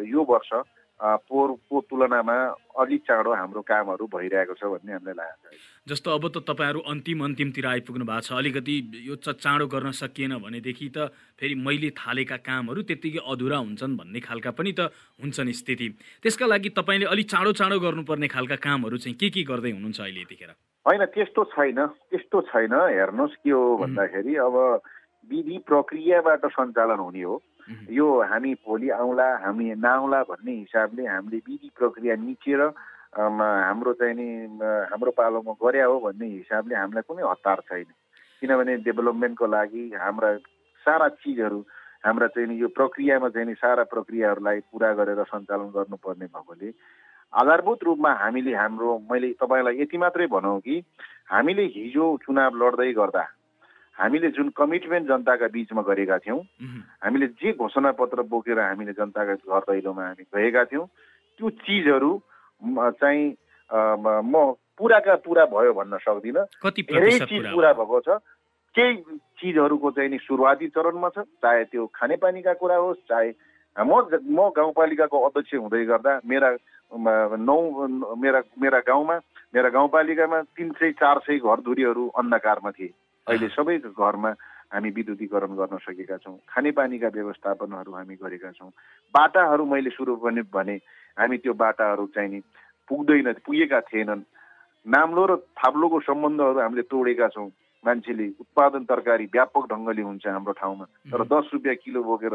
यो 0.07 0.21
वर्ष 0.31 0.51
पोहोरको 0.97 1.81
तुलनामा 1.91 2.37
अलिक 2.81 3.01
चाँडो 3.05 3.33
हाम्रो 3.35 3.63
कामहरू 3.63 4.07
भइरहेको 4.09 4.55
छ 4.55 4.65
भन्ने 4.65 4.93
हामीलाई 4.93 5.15
लागेको 5.15 5.53
छ 5.53 5.93
जस्तो 5.93 6.11
अब 6.11 6.25
त 6.29 6.43
तपाईँहरू 6.49 6.81
अन्तिम 6.93 7.25
अन्तिमतिर 7.25 7.67
आइपुग्नु 7.67 8.05
भएको 8.05 8.27
छ 8.27 8.33
अलिकति 8.33 8.75
यो 9.05 9.17
चाँडो 9.21 9.67
गर्न 9.67 9.91
सकिएन 9.93 10.37
भनेदेखि 10.41 10.89
त 10.97 11.13
फेरि 11.41 11.55
मैले 11.55 11.91
थालेका 12.01 12.37
कामहरू 12.49 12.83
त्यत्तिकै 12.89 13.21
अधुरा 13.29 13.59
हुन्छन् 13.59 13.97
भन्ने 13.97 14.21
खालका 14.21 14.51
पनि 14.57 14.73
त 14.73 14.89
हुन्छन् 15.21 15.53
स्थिति। 15.53 15.89
त्यसका 16.25 16.47
लागि 16.47 16.69
तपाईँले 16.81 17.07
अलिक 17.13 17.31
चाँडो 17.31 17.53
चाँडो 17.61 17.79
गर्नुपर्ने 17.81 18.29
खालका 18.29 18.57
कामहरू 18.57 18.97
चाहिँ 18.97 19.17
के 19.21 19.31
के 19.31 19.43
गर्दै 19.45 19.71
हुनुहुन्छ 19.77 20.01
अहिले 20.01 20.21
यतिखेर? 20.21 20.51
होइन 20.87 21.05
त्यस्तो 21.13 21.45
छैन 21.53 21.79
त्यस्तो 22.11 22.41
छैन 22.49 22.73
हेर्नुहोस् 22.73 23.37
के 23.45 23.51
हो 23.51 23.77
भन्दाखेरि 23.85 24.35
अब 24.49 24.57
विधि 25.31 25.59
प्रक्रियाबाट 25.69 26.47
सञ्चालन 26.57 26.99
हुने 27.05 27.23
हो। 27.23 27.43
यो 27.91 28.07
हामी 28.37 28.53
भोलि 28.69 28.89
आउँला 28.93 29.29
हामी 29.45 29.67
नआउला 29.81 30.21
भन्ने 30.29 30.53
हिसाबले 30.53 31.05
हामीले 31.09 31.39
विधि 31.49 31.71
प्रक्रिया 31.73 32.15
निचेर 32.21 32.61
हाम्रो 33.17 33.93
चाहिँ 33.97 34.15
नि 34.15 34.29
हाम्रो 34.93 35.11
पालोमा 35.17 35.53
गरे 35.57 35.81
हो 35.81 35.97
भन्ने 36.05 36.27
हिसाबले 36.45 36.75
हामीलाई 36.77 37.09
कुनै 37.09 37.25
हतार 37.25 37.61
छैन। 37.65 37.89
किनभने 38.43 38.77
डेभलपमेन्टको 38.85 39.47
लागि 39.49 39.85
हाम्रा 39.97 40.31
सारा 40.87 41.09
चिजहरू 41.25 41.61
हाम्रा 42.05 42.27
चाहिँ 42.37 42.59
यो 42.61 42.69
प्रक्रियामा 42.77 43.29
चाहिँ 43.33 43.55
सारा 43.57 43.85
प्रक्रियाहरूलाई 43.89 44.61
पुरा 44.69 44.93
गरेर 45.01 45.23
सञ्चालन 45.33 45.73
गर्नुपर्ने 45.73 46.27
भएकोले 46.29 46.69
आधारभूत 47.33 47.85
रूपमा 47.85 48.13
हामीले 48.21 48.53
हाम्रो 48.55 48.91
मैले 49.11 49.33
तपाईँलाई 49.41 49.81
यति 49.81 49.99
मात्रै 49.99 50.27
भनौँ 50.29 50.61
कि 50.61 50.77
हामीले 51.33 51.65
हिजो 51.73 52.05
चुनाव 52.23 52.53
लड्दै 52.61 52.93
गर्दा 52.93 53.25
हामीले 53.99 54.29
जुन 54.37 54.49
कमिटमेन्ट 54.57 55.09
जनताका 55.09 55.47
बिचमा 55.49 55.83
गरेका 55.83 56.19
थियौँ 56.19 56.41
हामीले 57.05 57.27
जे 57.41 57.53
घोषणा 57.53 57.91
पत्र 57.97 58.23
बोकेर 58.29 58.59
हामीले 58.61 58.93
जनताका 58.93 59.35
घर 59.35 59.63
दैलोमा 59.73 60.03
हामी 60.07 60.25
गएका 60.35 60.65
थियौँ 60.65 60.87
त्यो 61.41 61.51
चिजहरू 61.65 62.13
चाहिँ 63.01 63.25
म 63.71 64.53
पुराका 64.79 65.15
पुरा 65.25 65.45
भयो 65.49 65.73
भन्न 65.73 65.99
सक्दिनँ। 65.99 66.45
धेरै 66.61 67.19
चिज 67.25 67.45
पुरा 67.49 67.73
भएको 67.73 68.01
छ। 68.01 68.21
केही 68.75 68.95
चिजहरूको 69.41 69.91
चाहिँ 69.91 70.11
नि 70.11 70.19
सुरुवाती 70.21 70.69
चरणमा 70.69 71.09
छ 71.09 71.25
चाहे 71.41 71.65
त्यो 71.65 71.87
खानेपानीका 71.97 72.53
कुरा 72.61 72.77
होस् 72.77 73.09
चाहे 73.09 73.33
म 73.77 74.05
म 74.21 74.53
गाउँपालिकाको 74.53 75.17
अध्यक्ष 75.21 75.55
हुँदै 75.55 75.85
गर्दा 75.85 76.21
मेरा 76.29 76.49
नौ 77.41 77.59
मेरा 78.17 78.41
मेरा 78.61 78.79
गाउँमा 78.85 79.17
मेरा 79.55 79.69
गाउँपालिकामा 79.69 80.41
तिन 80.57 80.69
सय 80.77 80.93
चार 81.01 81.19
सय 81.25 81.39
घरधुरीहरू 81.41 82.09
अन्धकारमा 82.21 82.71
थिए। 82.71 82.93
अहिले 83.27 83.49
सबै 83.49 83.79
घरमा 83.79 84.31
हामी 84.73 84.91
विद्युतीकरण 84.91 85.53
गर्न 85.59 85.77
सकेका 85.83 86.17
छौँ 86.23 86.37
खानेपानीका 86.49 87.09
व्यवस्थापनहरू 87.09 87.93
हामी 87.93 88.15
गरेका 88.23 88.51
छौँ। 88.53 88.71
बाटाहरू 89.15 89.65
मैले 89.67 89.91
सुरु 89.91 90.17
पनि 90.23 90.43
भने 90.53 90.77
हामी 91.19 91.37
त्यो 91.39 91.55
बाटाहरू 91.55 92.07
चाहिँ 92.15 92.31
नि 92.31 92.41
पुग्दैन 92.91 93.33
पुगेका 93.47 93.81
थिएनन्। 93.91 94.23
नाम्लो 94.87 95.23
र 95.27 95.37
थाप्लोको 95.59 96.01
सम्बन्धहरू 96.01 96.59
हामीले 96.61 96.83
तोडेका 96.87 97.29
छौँ। 97.35 97.51
मान्छेले 97.85 98.27
उत्पादन 98.43 98.85
तरकारी 98.91 99.25
व्यापक 99.27 99.65
ढङ्गले 99.71 100.03
हुन्छ 100.03 100.27
हाम्रो 100.27 100.53
ठाउँमा। 100.59 100.85
तर 101.11 101.23
दस 101.27 101.51
रुपियाँ 101.55 101.77
किलो 101.83 102.03
बोकेर 102.03 102.35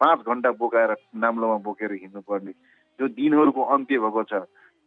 पाँच 0.00 0.18
घन्टा 0.26 0.50
बोकाएर 0.58 0.90
नाम्लोमा 1.14 1.58
बोकेर 1.66 1.92
हिँड्नुपर्ने। 1.92 2.52
जो 2.98 3.08
दिनहरूको 3.08 3.62
अन्त्य 3.74 3.98
भएको 3.98 4.22
छ 4.30 4.34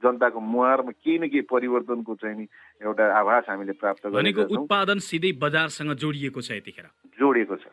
जनताको 0.06 0.39
मुहारमा 0.54 0.91
केही 0.94 1.18
न 1.18 1.28
केही 1.28 1.41
परिवर्तनको 1.50 2.15
चाहिँ 2.22 2.38
नि 2.38 2.46
एउटा 2.82 3.04
आभास 3.20 3.44
हामीले 3.50 3.74
प्राप्त 3.82 4.08
गरेको 4.13 4.48
उत्पादन 4.56 5.00
सिधै 5.02 5.32
बजारसँग 5.41 5.94
जोडिएको 5.98 6.41
छ 6.41 6.52
यतिखेर। 6.62 6.86
जोडिएको 7.18 7.56
छ। 7.56 7.65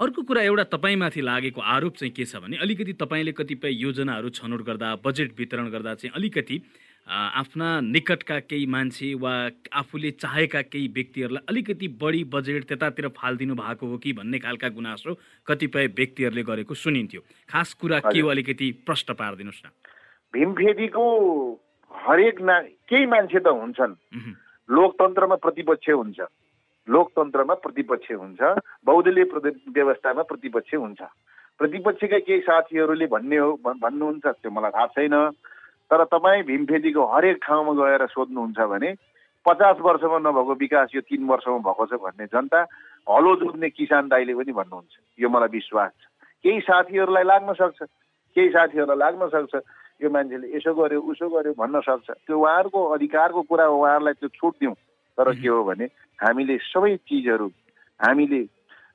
अर्को 0.00 0.22
कुरा 0.22 0.42
एउटा 0.42 0.64
तपाईँमाथि 0.72 1.20
लागेको 1.20 1.60
आरोप 1.60 1.94
चाहिँ 1.96 2.12
के 2.12 2.24
छ 2.24 2.36
भने 2.40 2.56
अलिकति 2.58 2.92
तपाईँले 3.00 3.32
कतिपय 3.32 3.72
योजनाहरू 3.80 4.28
छनौट 4.32 4.62
गर्दा 4.64 4.94
बजेट 5.04 5.34
वितरण 5.38 5.68
गर्दा 5.70 5.94
चाहिँ 5.94 6.14
अलिकति 6.16 6.56
आफ्ना 7.08 7.68
निकटका 7.80 8.38
केही 8.40 8.66
मान्छे 8.66 9.12
वा 9.20 9.32
आफूले 9.72 10.10
चाहेका 10.22 10.60
केही 10.62 10.88
व्यक्तिहरूलाई 10.88 11.44
अलिकति 11.48 11.88
बढी 12.00 12.22
बजेट 12.32 12.64
त्यतातिर 12.64 13.08
फालिदिनु 13.18 13.54
भएको 13.56 13.86
हो 13.86 13.96
कि 13.98 14.12
भन्ने 14.12 14.38
खालका 14.38 14.68
गुनासो 14.68 15.14
कतिपय 15.46 15.86
व्यक्तिहरूले 15.96 16.42
गरेको 16.44 16.74
सुनिन्थ्यो। 16.74 17.20
खास 17.50 17.74
कुरा 17.74 17.98
के 18.06 18.20
हो 18.20 18.28
अलिकति 18.28 18.70
प्रश्न 18.86 19.14
पारिदिनुहोस् 19.14 19.62
न। 19.66 19.68
भीमफेदीको 20.34 21.04
हरेक 22.06 22.40
ना 22.40 22.60
केही 22.88 23.06
मान्छे 23.06 23.38
त 23.38 23.48
हुन्छन्। 23.48 23.94
लोकतन्त्रमा 24.68 25.36
प्रतिपक्ष 25.36 25.88
हुन्छ। 25.90 26.20
लोकतन्त्रमा 26.88 27.54
प्रतिपक्ष 27.54 28.12
हुन्छ। 28.12 28.40
बहुदलीय 28.84 29.24
व्यवस्थामा 29.68 30.22
प्रतिपक्ष 30.22 30.74
हुन्छ। 30.74 31.00
प्रतिपक्षका 31.58 32.18
केही 32.18 32.40
साथीहरूले 32.40 33.06
भन्ने 33.06 33.36
हो 33.36 33.48
भन्नुहुन्छ 33.64 34.26
त्यो 34.26 34.50
मलाई 34.50 34.70
थाहा 34.70 34.86
छैन। 34.96 35.16
तर 35.90 36.04
तपाईँ 36.04 36.42
भीमफेदीको 36.46 37.02
हरेक 37.04 37.36
ठाउँमा 37.44 37.72
गएर 37.74 38.06
सोध्नुहुन्छ 38.06 38.58
भने 38.58 38.90
पचास 39.46 39.76
वर्षमा 39.80 40.18
नभएको 40.24 40.54
विकास 40.54 40.88
यो 40.94 41.00
तिन 41.00 41.24
वर्षमा 41.26 41.58
भएको 41.58 41.86
छ 41.86 41.92
भन्ने 42.00 42.26
जनता 42.32 42.60
हलो 43.08 43.34
जोत्ने 43.36 43.68
किसान 43.70 44.08
दाईले 44.08 44.34
पनि 44.34 44.52
भन्नुहुन्छ। 44.52 44.94
यो 45.20 45.28
मलाई 45.28 45.48
विश्वास 45.48 45.90
छ। 45.90 46.04
केही 46.44 46.60
साथीहरूलाई 46.60 47.24
लाग्न 47.24 47.52
सक्छ। 47.52 47.82
केही 48.36 48.48
साथीहरूलाई 48.48 48.96
लाग्न 48.96 49.28
सक्छ। 49.28 49.54
यो 50.02 50.08
मान्छेले 50.10 50.46
यसो 50.56 50.72
गर्यो 50.74 51.00
उसो 51.00 51.28
गर्यो 51.28 51.52
भन्न 51.60 51.80
सक्छ। 51.80 52.08
त्यो 52.26 52.36
उहाँहरूको 52.38 52.80
अधिकारको 52.96 53.40
कुरा 53.48 53.66
उहाँहरूलाई 53.68 54.14
त्यो 54.20 54.28
छुट 54.34 54.54
दिउँ। 54.60 54.74
तर 55.18 55.28
के 55.36 55.48
हो 55.48 55.64
भने 55.64 55.86
हामीले 56.18 56.56
सबै 56.72 56.96
चिजहरू 57.04 57.48
हामीले 58.00 58.40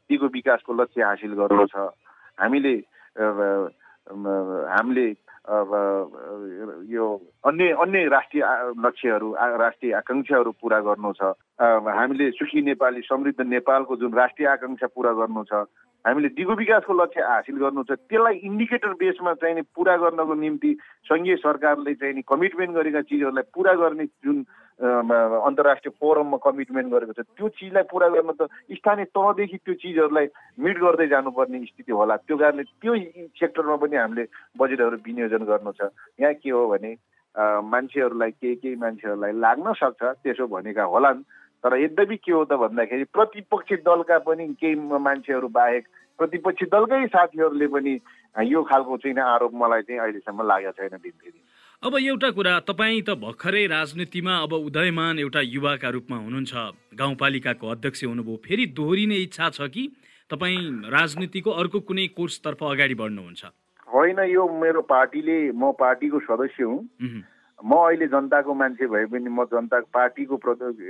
दिगो 0.10 0.28
विकासको 0.34 0.72
लक्ष्य 0.74 1.04
हासिल 1.04 1.34
गर्नु 1.38 1.66
छ। 1.70 1.76
हामीले 2.42 2.74
हामीले 4.74 5.08
यो 6.90 7.06
अन्य 7.46 7.66
अन्य 7.78 8.08
राष्ट्रिय 8.10 8.44
लक्ष्यहरू 8.82 9.28
राष्ट्रिय 9.38 9.94
आकाङ्क्षाहरू 9.94 10.52
पुरा 10.62 10.80
गर्नु 10.82 11.12
छ। 11.14 11.22
हामीले 11.62 12.26
सुखी 12.34 12.62
नेपाली 12.62 13.02
समृद्ध 13.06 13.42
नेपालको 13.42 13.96
जुन 14.02 14.14
राष्ट्रिय 14.14 14.48
आकाङ्क्षा 14.50 14.88
पुरा 14.96 15.12
गर्नु 15.14 15.44
छ 15.46 15.54
हामीले 16.06 16.30
दिगो 16.38 16.54
विकासको 16.56 16.94
लक्ष्य 16.94 17.22
हासिल 17.22 17.58
गर्नु 17.58 17.84
छ। 17.84 17.98
त्यसलाई 18.06 18.36
इन्डिकेटर 18.46 18.94
बेसमा 19.02 19.34
चाहिँ 19.42 19.62
पुरा 19.76 19.96
गर्नको 19.98 20.34
निम्ति 20.38 20.72
सङ्घीय 21.10 21.36
सरकारले 21.42 21.94
चाहिँ 21.98 22.14
नि 22.14 22.22
कमिटमेन्ट 22.30 22.72
गरेका 22.78 23.02
चिजहरूलाई 23.10 23.50
पुरा 23.54 23.74
गर्ने 23.74 24.06
जुन 24.22 24.46
अन्तर्राष्ट्रिय 24.80 25.94
फोरममा 26.00 26.38
कमिटमेन्ट 26.46 26.90
गरेको 26.94 27.14
छ 27.16 27.26
त्यो 27.26 27.48
चिजलाई 27.58 27.84
पुरा 27.90 28.08
गर्न 28.12 28.32
त 28.38 28.48
स्थानीय 28.76 29.06
तहदेखि 29.16 29.58
त्यो 29.66 29.74
चिजहरूलाई 29.82 30.28
मिट 30.62 30.78
गर्दै 30.78 31.08
जानुपर्ने 31.08 31.64
स्थिति 31.66 31.92
होला। 31.92 32.16
त्यो 32.28 32.38
कारणले 32.38 32.64
त्यो 32.84 32.94
सेक्टरमा 33.40 33.76
पनि 33.82 33.96
हामीले 33.96 34.26
बजेटहरू 34.60 34.98
विनियोजन 35.02 35.44
गर्नु 35.48 35.72
छ। 35.80 35.90
यहाँ 36.20 36.34
के 36.44 36.50
हो 36.52 36.68
भने 36.70 36.92
मान्छेहरूलाई 37.72 38.32
केही 38.32 38.56
केही 38.62 38.76
मान्छेहरूलाई 38.84 39.32
लाग्न 39.32 39.74
सक्छ 39.80 40.02
त्यसो 40.24 40.48
भनेका 40.48 40.84
होलान्। 40.92 41.24
तर 41.66 41.78
यद्यपि 41.82 42.16
के 42.18 42.32
हो 42.32 42.44
त 42.46 42.62
भन्दाखेरि 42.62 43.04
प्रतिपक्षी 43.14 43.76
दलका 43.82 44.18
पनि 44.22 44.48
केही 44.62 44.76
मान्छेहरू 45.02 45.48
बाहेक 45.50 45.88
प्रतिपक्षी 46.20 46.66
दलकै 46.72 47.06
साथीहरूले 47.10 47.68
पनि 47.74 47.94
यो 48.52 48.64
खालको 48.64 48.98
चाहिँ 48.98 49.18
आरोप 49.26 49.54
मलाई 49.56 49.82
चाहिँ 49.82 50.00
अहिलेसम्म 50.02 50.48
लागेको 50.48 50.78
छैन 50.78 50.98
दिनफेरि 50.98 51.40
अब 51.84 51.98
एउटा 51.98 52.30
कुरा 52.32 52.54
तपाईँ 52.70 53.02
त 53.02 53.18
भर्खरै 53.20 53.66
राजनीतिमा 53.68 54.38
अब 54.44 54.54
उदयमान 54.62 55.20
एउटा 55.20 55.42
युवाका 55.42 55.90
रूपमा 55.90 56.18
हुनुहुन्छ। 56.18 56.54
गाउँपालिकाको 56.96 57.68
अध्यक्ष 57.68 58.04
हुनुभयो 58.04 58.36
फेरि 58.46 58.66
दोहोरिने 58.78 59.18
इच्छा 59.26 59.50
छ 59.50 59.68
कि 59.74 59.84
तपाईँ 60.30 60.90
राजनीतिको 60.92 61.52
अर्को 61.52 61.80
कुनै 61.90 62.08
कोर्सतर्फ 62.18 62.64
अगाडि 62.64 62.96
बढ्नुहुन्छ? 62.96 63.42
होइन 63.88 64.20
यो 64.30 64.44
मेरो 64.62 64.82
पार्टीले 64.90 65.38
म 65.52 65.72
पार्टीको 65.80 66.20
सदस्य 66.26 66.64
हुँ। 66.64 67.22
म 67.64 67.72
अहिले 67.76 68.08
जनताको 68.08 68.54
मान्छे 68.54 68.88
भए 68.88 69.06
पनि 69.06 69.30
म 69.30 69.44
जनता 69.46 69.80
पार्टीको 69.94 70.36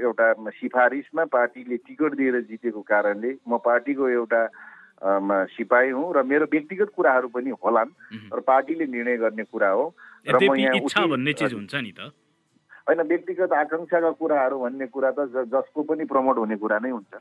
एउटा 0.01 0.33
सिफारिसमा 0.49 1.25
पार्टीले 1.25 1.77
टिकट 1.77 2.13
दिएर 2.15 2.41
जितेको 2.41 2.81
कारणले 2.81 3.31
म 3.47 3.57
पार्टीको 3.61 4.09
एउटा 4.09 4.41
सिपाही 5.53 5.89
हुँ 5.89 6.13
र 6.15 6.23
मेरो 6.23 6.45
व्यक्तिगत 6.51 6.89
कुराहरू 6.95 7.27
पनि 7.27 7.49
होलान् 7.63 7.89
तर 8.31 8.39
पार्टीले 8.39 8.85
निर्णय 8.87 9.17
गर्ने 9.17 9.43
कुरा 9.43 9.69
हो 9.69 9.93
र 10.25 10.35
म 10.41 10.55
यहाँ 10.55 11.07
भन्ने 11.07 11.33
चिज 11.33 11.53
हुन्छ 11.53 11.75
नि 11.75 11.91
त। 11.91 12.11
होइन 12.89 13.01
व्यक्तिगत 13.01 13.51
आकाङ्क्षाका 13.53 14.11
कुराहरू 14.11 14.59
भन्ने 14.59 14.87
कुरा 14.87 15.11
त 15.11 15.19
जसको 15.53 15.83
पनि 15.83 16.05
प्रमोट 16.05 16.37
हुने 16.37 16.55
कुरा 16.57 16.79
नै 16.79 16.89
हुन्छ। 16.89 17.13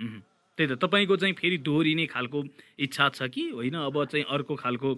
त्यही 0.58 0.68
त 0.70 0.78
तपाईँको 0.80 1.16
चाहिँ 1.16 1.34
फेरि 1.34 1.58
दोहोरिने 1.58 2.06
खालको 2.06 2.38
इच्छा 2.78 3.08
छ 3.08 3.28
कि? 3.28 3.44
होइन 3.52 3.74
अब 3.74 4.04
चाहिँ 4.04 4.24
अर्को 4.24 4.54
खालको 4.54 4.90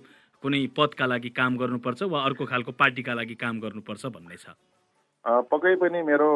कुनै 0.46 0.62
पदका 0.78 1.06
लागि 1.10 1.30
काम 1.34 1.56
गर्नुपर्छ 1.58 2.02
वा 2.06 2.22
अर्को 2.30 2.44
खालको 2.46 2.72
पार्टीका 2.78 3.14
लागि 3.18 3.34
काम 3.42 3.60
गर्नुपर्छ 3.66 4.06
भन्ने 4.14 4.36
छ? 4.38 4.54
पक्कै 5.50 5.74
पनि 5.82 6.02
मेरो 6.06 6.28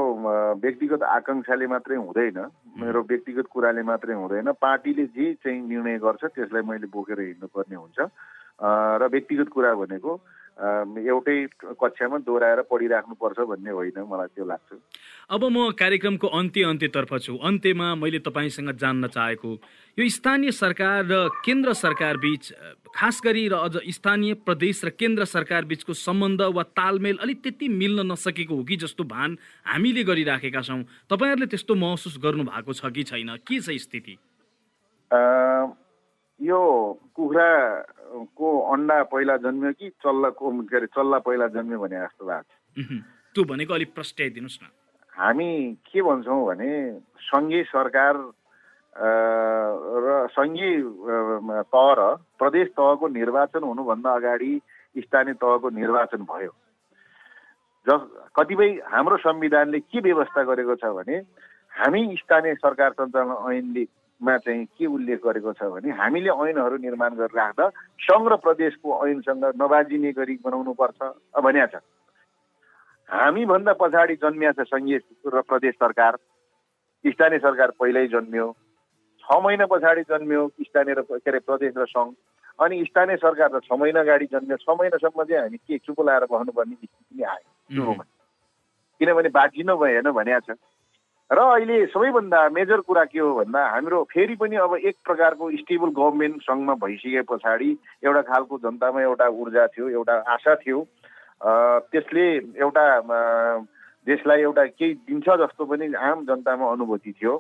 व्यक्तिगत 0.63 1.03
आकाङ्क्षाले 1.09 1.67
मात्रै 1.71 1.97
हुँदैन। 1.97 2.39
मेरो 2.83 3.01
व्यक्तिगत 3.07 3.47
कुराले 3.55 3.83
मात्रै 3.87 4.15
हुँदैन। 4.19 4.51
पार्टीले 4.59 5.05
जे 5.15 5.27
चाहिँ 5.47 5.61
निर्णय 5.63 5.99
गर्छ 6.03 6.23
त्यसलाई 6.27 6.63
मैले 6.67 6.91
बोकेर 6.91 7.21
हिँड्नुपर्ने 7.21 7.77
हुन्छ। 7.77 7.99
र 9.03 9.09
व्यक्तिगत 9.15 9.49
कुरा 9.55 9.75
भनेको 9.79 10.13
एउटै 10.61 11.37
कक्षामा 11.81 12.19
दोहोऱ्याएर 12.21 12.61
पढिराख्नुपर्छ 12.69 13.39
भन्ने 13.49 13.71
होइन 13.71 13.99
मलाई 14.05 14.29
त्यो 14.37 14.45
लाग्छ। 14.45 14.69
अब 15.31 15.43
म 15.45 15.71
कार्यक्रमको 15.73 16.27
अन्त्य 16.29 16.63
अन्त्यतर्फ 16.69 17.13
छु। 17.17 17.37
अन्त्यमा 17.41 17.95
मैले 17.97 18.19
तपाईँसँग 18.21 18.71
जान्न 18.77 19.09
चाहेको 19.09 19.51
यो 19.99 20.09
स्थानीय 20.11 20.51
सरकार 20.53 21.05
र 21.09 21.29
केन्द्र 21.41 21.73
सरकार 21.73 22.17
बिच 22.17 22.53
खास 22.93 23.21
गरी 23.25 23.49
र 23.49 23.55
अझ 23.57 23.77
स्थानीय 23.89 24.35
प्रदेश 24.45 24.85
र 24.85 24.91
केन्द्र 24.93 25.25
सरकार 25.25 25.65
बिचको 25.65 25.93
सम्बन्ध 25.97 26.41
वा 26.53 26.63
तालमेल 26.77 27.17
अलिक 27.25 27.43
त्यति 27.43 27.69
मिल्न 27.71 28.13
नसकेको 28.13 28.55
हो 28.55 28.65
कि 28.65 28.77
जस्तो 28.77 29.05
भान 29.05 29.39
हामीले 29.65 30.03
गरिराखेका 30.05 30.61
छौँ। 30.61 30.83
तपाईँहरूले 31.09 31.47
त्यस्तो 31.47 31.75
महसुस 31.75 32.19
गर्नु 32.21 32.45
भएको 32.45 32.73
छ 32.73 32.93
कि 32.93 33.03
छैन? 33.09 33.37
के 33.49 33.61
छ 33.61 33.81
स्थिति? 33.81 34.15
यो 36.41 36.61
कुखुराको 38.11 38.49
अन्डा 38.75 39.03
पहिला 39.07 39.37
जन्मियो 39.47 39.73
कि 39.79 39.89
चल्लाको 40.03 40.51
के 40.67 40.77
अरे 40.77 40.87
चल्ला 40.95 41.19
पहिला 41.23 41.47
जन्मियो 41.55 41.79
भने 41.79 41.97
जस्तो 41.97 42.25
भएको 42.27 42.43
छ 42.43 43.03
त्यो 43.35 43.45
भनेको 43.47 43.75
अलिक 43.75 43.95
प्रस्ट्याइदिनुहोस् 43.95 44.59
न। 44.63 44.67
हामी 45.15 45.51
के 45.87 46.03
भन्छौँ 46.03 46.43
भने 46.47 46.71
सङ्घीय 47.23 47.63
सरकार 47.71 48.15
र 50.05 50.27
सङ्घीय 50.35 50.75
तह 51.71 51.89
र 51.99 52.01
प्रदेश 52.39 52.69
तहको 52.75 53.09
निर्वाचन 53.09 53.63
हुनुभन्दा 53.63 54.11
अगाडि 54.11 54.53
स्थानीय 54.99 55.35
तहको 55.39 55.71
निर्वाचन 55.71 56.23
भयो। 56.27 56.53
जस 57.87 58.03
कतिपय 58.37 58.71
हाम्रो 58.91 59.17
संविधानले 59.23 59.81
के 59.81 59.99
व्यवस्था 60.03 60.43
गरेको 60.51 60.75
छ 60.83 60.91
भने 60.99 61.17
हामी 61.73 62.03
स्थानीय 62.19 62.55
सरकार 62.59 62.91
सञ्चालन 62.99 63.55
ऐनले 63.55 63.85
मा 64.21 64.37
चाहिँ 64.39 64.65
के 64.77 64.87
उल्लेख 64.87 65.21
गरेको 65.25 65.53
छ 65.57 65.63
भने 65.73 65.91
हामीले 65.97 66.31
ऐनहरू 66.31 66.77
निर्माण 66.77 67.15
गरेर 67.17 67.37
राख्दा 67.37 67.69
सङ्घ 68.05 68.27
र 68.29 68.37
प्रदेशको 68.37 68.89
ऐनसँग 69.09 69.45
नबाजिने 69.57 70.13
गरी 70.13 70.37
बनाउनु 70.45 70.73
पर्छ। 70.77 71.01
भनिया 71.41 71.67
छ। 71.67 71.81
हामीभन्दा 73.09 73.73
पछाडि 73.81 74.15
जन्मिया 74.21 74.53
छ 74.53 74.69
सङ्घीय 74.69 75.01
र 75.27 75.41
प्रदेश 75.41 75.75
सरकार। 75.75 76.13
स्थानीय 77.05 77.39
सरकार 77.39 77.71
पहिल्यै 77.81 78.07
जन्मियो। 78.13 78.47
छ 79.25 79.41
महिना 79.41 79.67
पछाडि 79.73 80.03
जन्मियो 80.13 80.43
स्थानीय 80.69 80.95
र 80.95 81.03
के 81.09 81.31
अरे 81.31 81.41
प्रदेश 81.49 81.73
र 81.77 81.87
सङ्घ। 81.89 82.13
अनि 82.61 82.85
स्थानीय 82.85 83.17
सरकार 83.17 83.49
त 83.57 83.65
छ 83.65 83.73
महिना 83.73 84.01
अगाडि 84.01 84.27
जन्मियो। 84.37 84.57
छ 84.61 84.69
महिनासम्म 84.77 85.25
चाहिँ 85.25 85.43
हामी 85.43 85.59
के 85.65 85.79
चुप 85.81 86.01
लाएर 86.05 86.25
बस्नुपर्ने 86.29 86.75
स्थिति 86.77 87.21
नै 87.21 87.25
आयो। 87.25 87.93
किनभने 89.01 89.29
बाँचिनु 89.33 89.77
भएन 89.81 90.11
भनिया 90.13 90.39
छ। 90.45 90.61
र 91.31 91.39
अहिले 91.39 91.87
सबैभन्दा 91.87 92.39
मेजर 92.51 92.81
कुरा 92.91 93.05
के 93.07 93.19
हो 93.19 93.35
भन्दा 93.35 93.61
हाम्रो 93.71 94.03
फेरि 94.11 94.35
पनि 94.35 94.57
अब 94.67 94.75
एक 94.83 94.97
प्रकारको 95.07 95.51
स्टेबल 95.57 95.91
गभर्मेन्ट 95.95 96.43
सङ्घमा 96.43 96.75
भइसके 96.83 97.23
पछाडि 97.31 97.71
एउटा 98.03 98.23
खालको 98.27 98.59
जनतामा 98.59 99.03
एउटा 99.03 99.27
ऊर्जा 99.39 99.67
थियो 99.71 99.89
एउटा 99.91 100.15
आशा 100.35 100.55
थियो। 100.67 100.79
त्यसले 101.95 102.27
एउटा 102.67 102.85
देशलाई 104.11 104.41
एउटा 104.43 104.65
केही 104.75 104.95
दिन्छ 105.07 105.29
जस्तो 105.43 105.65
पनि 105.71 105.93
आम 105.95 106.25
जनतामा 106.27 106.71
अनुभूति 106.73 107.13
थियो। 107.23 107.37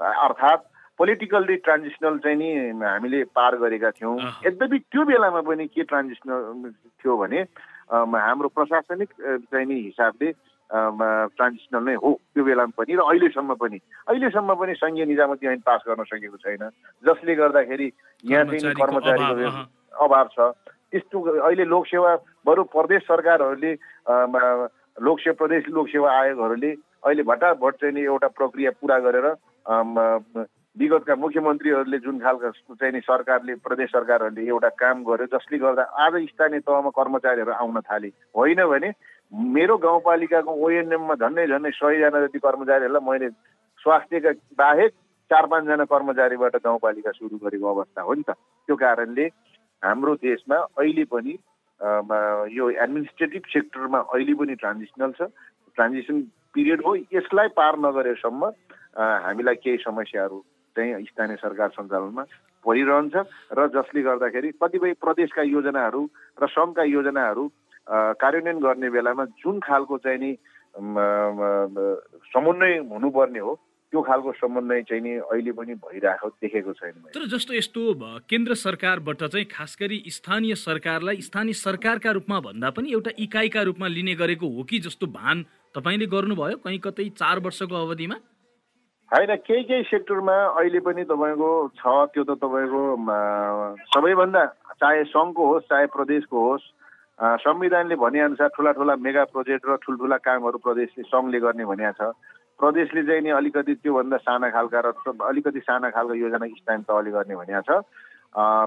अर्थात् 0.00 0.64
पोलिटिकल्ली 0.98 1.56
ट्रान्जिसनल 1.68 2.18
चाहिँ 2.24 2.36
नि 2.40 2.50
हामीले 2.80 3.22
पार 3.36 3.56
गरेका 3.60 3.90
थियौँ। 4.00 4.16
यद्यपि 4.46 4.78
त्यो 4.88 5.04
बेलामा 5.04 5.40
पनि 5.44 5.66
के 5.68 5.82
ट्रान्जिसनल 5.84 6.72
थियो 6.96 7.16
भने 7.20 7.40
हाम्रो 7.92 8.48
प्रशासनिक 8.56 9.10
चाहिँ 9.20 9.66
नि 9.68 9.80
हिसाबले 9.84 10.32
ट्रान्जिसनल 10.72 11.82
नै 11.84 11.94
हो 12.02 12.10
त्यो 12.34 12.44
बेलामा 12.44 12.72
पनि 12.78 12.92
र 12.94 13.00
अहिलेसम्म 13.04 13.54
पनि। 13.54 13.78
अहिलेसम्म 14.08 14.54
पनि 14.54 14.74
सङ्घीय 14.74 15.04
निजामती 15.04 15.46
ऐन 15.46 15.60
पास 15.66 15.80
गर्न 15.88 16.04
सकेको 16.08 16.36
छैन। 16.40 16.68
जसले 17.04 17.34
गर्दाखेरि 17.34 17.88
यहाँ 18.24 18.44
चाहिँ 18.44 18.74
कर्मचारीको 18.80 19.50
अभाव 20.04 20.26
छ। 20.34 20.38
त्यस्तो 20.90 21.16
अहिले 21.20 21.64
लोकसेवा 21.68 22.12
बरु 22.46 22.62
प्रदेश 22.72 23.02
सरकारहरूले 23.02 23.72
लोकसेवा 25.04 25.34
प्रदेश 25.38 25.62
लोकसेवा 25.68 26.10
आयोगहरूले 26.18 26.70
अहिले 27.04 27.22
भट्टाभट 27.22 27.74
चाहिँ 27.80 27.94
नि 27.94 28.02
एउटा 28.08 28.28
प्रक्रिया 28.38 28.70
पुरा 28.80 28.98
गरेर 29.06 29.26
विगतका 30.76 31.14
मुख्यमन्त्रीहरूले 31.14 31.98
जुन 32.02 32.18
खालका 32.18 32.50
चाहिँ 32.50 32.92
नि 32.92 33.00
सरकारले 33.06 33.54
प्रदेश 33.62 33.90
सरकारहरूले 33.90 34.42
एउटा 34.46 34.68
काम 34.80 35.02
गर्यो 35.06 35.26
जसले 35.34 35.58
गर्दा 35.58 35.82
आज 36.04 36.14
स्थानीय 36.30 36.60
तहमा 36.66 36.90
कर्मचारीहरू 36.98 37.52
आउन 37.52 37.80
थाले। 37.86 38.10
होइन 38.34 38.64
भने 38.66 38.90
मेरो 39.34 39.76
गाउँपालिकाको 39.82 40.52
ओएनएममा 40.64 41.14
झन्डै 41.14 41.46
झन्डै 41.46 41.70
सयजना 41.74 42.20
जति 42.26 42.38
कर्मचारीहरूलाई 42.38 43.04
मैले 43.10 43.28
स्वास्थ्यका 43.82 44.30
बाहेक 44.58 44.92
चार 45.30 45.46
पाँचजना 45.50 45.84
कर्मचारीबाट 45.90 46.56
गाउँपालिका 46.64 47.10
सुरु 47.18 47.36
गरेको 47.42 47.66
अवस्था 47.74 48.02
हो 48.02 48.14
नि 48.14 48.22
त। 48.22 48.30
त्यो 48.30 48.76
कारणले 48.76 49.26
हाम्रो 49.82 50.14
देशमा 50.22 50.56
अहिले 50.78 51.04
पनि 51.10 51.34
यो 52.54 52.70
एडमिनिस्ट्रेटिभ 52.70 53.42
सेक्टरमा 53.52 53.98
अहिले 54.14 54.34
पनि 54.38 54.54
ट्रान्जिसनल 54.62 55.12
छ। 55.18 55.26
ट्रान्जिसन 55.74 56.20
पिरियड 56.54 56.80
हो 56.86 56.94
यसलाई 57.18 57.48
पार 57.58 57.74
नगरेसम्म 57.82 58.42
हामीलाई 58.94 59.54
केही 59.64 59.78
समस्याहरू 59.82 60.38
चाहिँ 60.76 61.04
स्थानीय 61.10 61.36
सरकार 61.42 61.68
सञ्चालनमा 61.74 62.24
परिरहन्छ। 62.64 63.14
र 63.58 63.66
जसले 63.74 64.02
गर्दाखेरि 64.02 64.50
कतिपय 64.62 64.92
प्रदेशका 65.02 65.42
योजनाहरू 65.42 66.02
र 66.38 66.46
सङ्घका 66.54 66.82
योजनाहरू 66.94 67.44
कार्यान्वयन 67.86 68.58
गर्ने 68.58 68.90
बेलामा 68.90 69.24
जुन 69.38 69.60
खालको 69.60 69.98
चाहिँ 69.98 70.18
नि 70.18 70.32
समन्वय 72.32 72.76
हुनुपर्ने 72.90 73.38
हो 73.38 73.54
त्यो 73.92 74.02
खालको 74.02 74.32
समन्वय 74.32 74.82
चाहिँ 74.82 75.02
नि 75.02 75.12
अहिले 75.22 75.52
पनि 75.52 75.74
भइरहेको 75.76 76.28
देखेको 76.28 76.72
छैन 76.72 76.92
तर 77.14 77.26
जस्तो 77.28 77.54
यस्तो 77.54 77.80
केन्द्र 78.28 78.54
सरकारबाट 78.56 79.22
चाहिँ 79.24 79.46
खास 79.46 79.76
गरी 79.80 80.02
स्थानीय 80.08 80.54
सरकारलाई 80.58 81.20
स्थानीय 81.20 81.52
सरकारका 81.54 82.10
रूपमा 82.10 82.40
भन्दा 82.40 82.70
पनि 82.70 82.92
एउटा 82.92 83.10
इकाइका 83.18 83.62
रूपमा 83.62 83.86
लिने 83.88 84.14
गरेको 84.14 84.48
हो 84.48 84.62
कि 84.64 84.78
जस्तो 84.80 85.06
भान 85.14 85.44
तपाईँले 85.74 86.06
गर्नुभयो 86.08 86.56
कहीँ 86.58 86.78
कतै 86.78 87.08
चार 87.14 87.38
वर्षको 87.38 87.74
अवधिमा? 87.76 88.16
होइन 89.10 89.34
केही 89.36 89.62
केही 89.62 89.82
सेक्टरमा 89.84 90.36
अहिले 90.58 90.80
पनि 90.80 91.04
तपाईँको 91.04 91.50
छ 91.78 91.94
त्यो 92.10 92.24
त 92.24 92.38
तपाईँको 92.40 92.82
सबैभन्दा 93.94 94.44
चाहे 94.74 95.04
सङ्घको 95.06 95.46
होस् 95.46 95.64
चाहे 95.64 95.86
प्रदेशको 95.92 96.38
होस् 96.40 96.66
संविधानले 97.18 97.94
भनेअनुसार 97.96 98.48
ठुला 98.56 98.72
ठुला 98.72 98.94
मेगा 98.98 99.24
प्रोजेक्ट 99.30 99.66
र 99.68 99.76
ठुल्ठुला 99.82 100.16
कामहरू 100.18 100.58
प्रदेशले 100.58 101.02
सङ्घले 101.06 101.38
गर्ने 101.40 101.64
भनेको 101.64 101.92
छ। 101.94 102.10
प्रदेशले 102.58 103.02
चाहिँ 103.06 103.22
नि 103.22 103.30
अलिकति 103.30 103.74
त्योभन्दा 103.82 104.16
साना 104.18 104.48
खालका 104.50 104.80
र 104.82 104.92
अलिकति 105.22 105.60
साना 105.60 105.90
खालको 105.94 106.14
योजना 106.14 106.46
स्थानीय 106.58 106.84
तहले 106.90 107.10
गर्ने 107.10 107.34
भनेको 107.38 107.62
छ। 107.62 107.82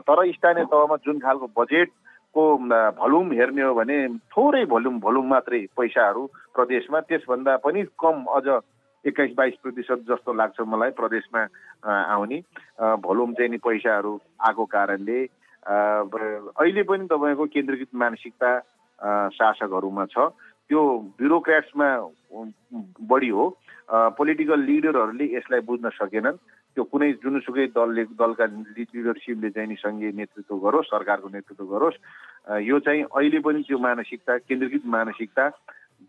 तर 0.07 0.17
स्थानीय 0.31 0.65
तहमा 0.71 0.95
जुन 1.03 1.19
खालको 1.19 1.47
बजेटको 1.59 2.43
भल्युम 3.03 3.31
हेर्ने 3.35 3.61
हो 3.61 3.73
भने 3.75 3.97
थोरै 4.31 4.63
भोल्युम 4.65 4.99
भोल्युम 5.03 5.27
मात्रै 5.27 5.59
पैसाहरू 5.75 6.23
प्रदेशमा। 6.55 6.99
त्यसभन्दा 7.03 7.55
पनि 7.67 7.83
कम 7.99 8.23
अझ 8.31 8.47
एक्काइस 9.05 9.31
बाइस 9.37 9.55
प्रतिशत 9.63 9.99
जस्तो 10.07 10.33
लाग्छ 10.33 10.59
मलाई 10.67 10.91
प्रदेशमा 10.95 11.41
आउने। 11.83 12.37
भोलुम 13.03 13.33
चाहिँ 13.35 13.51
नि 13.51 13.57
पैसाहरू 13.59 14.19
आएको 14.47 14.65
कारणले 14.65 15.19
अहिले 15.67 16.83
पनि 16.83 17.07
तपाईँको 17.11 17.45
केन्द्रीकृत 17.45 17.91
मानसिकता 17.93 18.49
शासकहरूमा 19.35 20.05
छ। 20.11 20.17
त्यो 20.69 20.81
ब्युरोक्राट्समा 21.19 21.87
बढी 23.07 23.29
हो। 23.29 23.45
पोलिटिकल 23.91 24.59
लिडरहरूले 24.63 25.25
यसलाई 25.35 25.61
बुझ्न 25.67 25.89
सकेनन्। 25.99 26.39
त्यो 26.75 26.83
कुनै 26.91 27.11
जुनसुकै 27.23 27.65
दलले 27.75 28.03
दलका 28.15 28.45
लिडरसिपले 28.77 29.49
चाहिँ 29.49 29.69
नि 29.69 29.75
सङ्घीय 29.75 30.11
नेतृत्व 30.15 30.55
गरोस् 30.55 30.91
सरकारको 30.93 31.27
नेतृत्व 31.35 31.65
गरोस्। 31.65 31.97
यो 32.63 32.79
चाहिँ 32.79 33.03
अहिले 33.11 33.39
पनि 33.39 33.63
त्यो 33.67 33.77
मानसिकता 33.79 34.37
केन्द्रीकृत 34.47 34.85
मानसिकता 34.85 35.45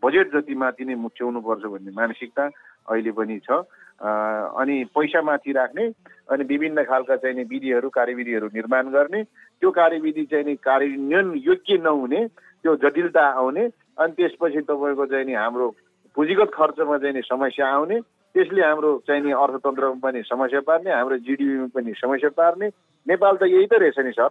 बजेट 0.02 0.26
जति 0.34 0.54
माथि 0.54 0.84
नै 0.84 0.94
मुच्याउनुपर्छ 0.94 1.64
भन्ने 1.66 1.92
मानसिकता 1.98 2.44
अहिले 2.88 3.10
पनि 3.10 3.38
छ। 3.46 3.62
अनि 3.98 4.84
पैसा 4.94 5.22
माथि 5.22 5.52
राख्ने 5.52 5.84
अनि 6.30 6.44
विभिन्न 6.44 6.82
खालका 6.84 7.16
चाहिँ 7.16 7.44
विधिहरू 7.44 7.88
कार्यविधिहरू 7.88 8.46
निर्माण 8.54 8.88
गर्ने। 8.88 9.22
त्यो 9.24 9.70
कार्यविधि 9.70 10.24
चाहिँ 10.30 10.44
नि 10.44 10.54
कार्यान्वयन 10.54 11.32
योग्य 11.46 11.76
नहुने 11.82 12.26
त्यो 12.62 12.76
जटिलता 12.76 13.22
आउने 13.22 13.64
अनि 13.98 14.12
त्यसपछि 14.12 14.60
तपाईँको 14.70 15.04
नि 15.26 15.34
हाम्रो 15.34 15.68
पुँजीगत 16.14 16.50
खर्चमा 16.54 16.98
चाहिँ 16.98 17.14
नि 17.14 17.22
समस्या 17.22 17.66
आउने। 17.68 18.00
त्यसले 18.34 18.62
हाम्रो 18.62 18.90
चाहिँ 19.06 19.22
नि 19.22 19.32
अर्थतन्त्रमा 19.32 19.98
पनि 20.02 20.22
समस्या 20.22 20.60
पार्ने 20.60 20.90
हाम्रो 20.90 21.16
जिडिपीमा 21.18 21.66
पनि 21.74 21.92
समस्या 21.98 22.30
पार्ने। 22.30 22.68
नेपाल 23.06 23.36
त 23.36 23.42
यही 23.42 23.66
त 23.66 23.74
रहेछ 23.82 23.98
नि 23.98 24.12
सर। 24.12 24.30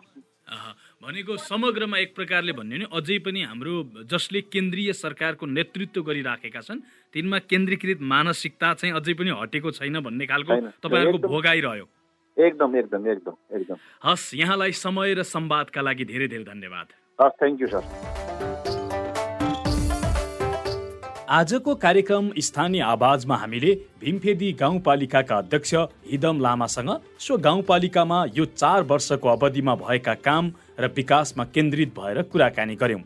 भनेको 1.03 1.35
समग्रमा 1.37 1.97
एक 1.97 2.15
प्रकारले 2.15 2.53
भन्यो 2.57 2.77
भने 2.77 2.85
अझै 2.97 3.17
पनि 3.25 3.41
हाम्रो 3.43 3.73
जसले 4.09 4.41
केन्द्रीय 4.49 4.93
सरकारको 4.93 5.45
नेतृत्व 5.47 6.01
गरिराखेका 6.01 6.61
छन् 6.61 6.79
तिनमा 7.13 7.39
केन्द्रीकृत 7.45 8.01
मानसिकता 8.01 8.73
चाहिँ 8.73 8.93
अझै 8.97 9.13
पनि 9.13 9.31
हटेको 9.41 9.71
छैन 9.77 9.99
भन्ने 10.01 10.25
खालको 10.25 10.57
तपाईँहरूको 10.81 11.27
भोगाइरह्यो। 11.27 11.85
एकदम 12.37 12.75
एकदम 12.75 13.07
एकदम 13.07 13.33
एकदम। 13.55 13.77
हस् 14.03 14.33
यहाँलाई 14.35 14.71
समय 14.73 15.13
र 15.13 15.23
संवादका 15.23 15.81
लागि 15.81 16.05
धेरै 16.05 16.27
धेरै 16.27 16.43
धन्यवाद। 16.43 16.87
हस् 17.19 17.37
थ्याङ्क 17.39 17.61
यू 17.61 17.67
सर 17.67 17.83
आजको 21.29 21.73
कार्यक्रम 21.75 22.31
स्थानीय 22.39 22.81
आवाजमा 22.81 23.35
हामीले 23.37 23.71
भीमफेदी 24.01 24.51
गाउँपालिकाका 24.59 25.37
अध्यक्ष 25.37 25.73
हिदम 26.11 26.39
लामासँग 26.41 26.91
सो 27.19 27.37
गाउँपालिकामा 27.47 28.19
यो 28.37 28.45
चार 28.53 28.83
वर्षको 28.91 29.27
अवधिमा 29.29 29.75
भएका 29.81 30.13
काम 30.27 30.51
र 30.79 30.91
विकासमा 30.95 31.43
केन्द्रित 31.55 31.93
भएर 31.99 32.21
कुराकानी 32.31 32.75
गर्यौं 32.75 32.99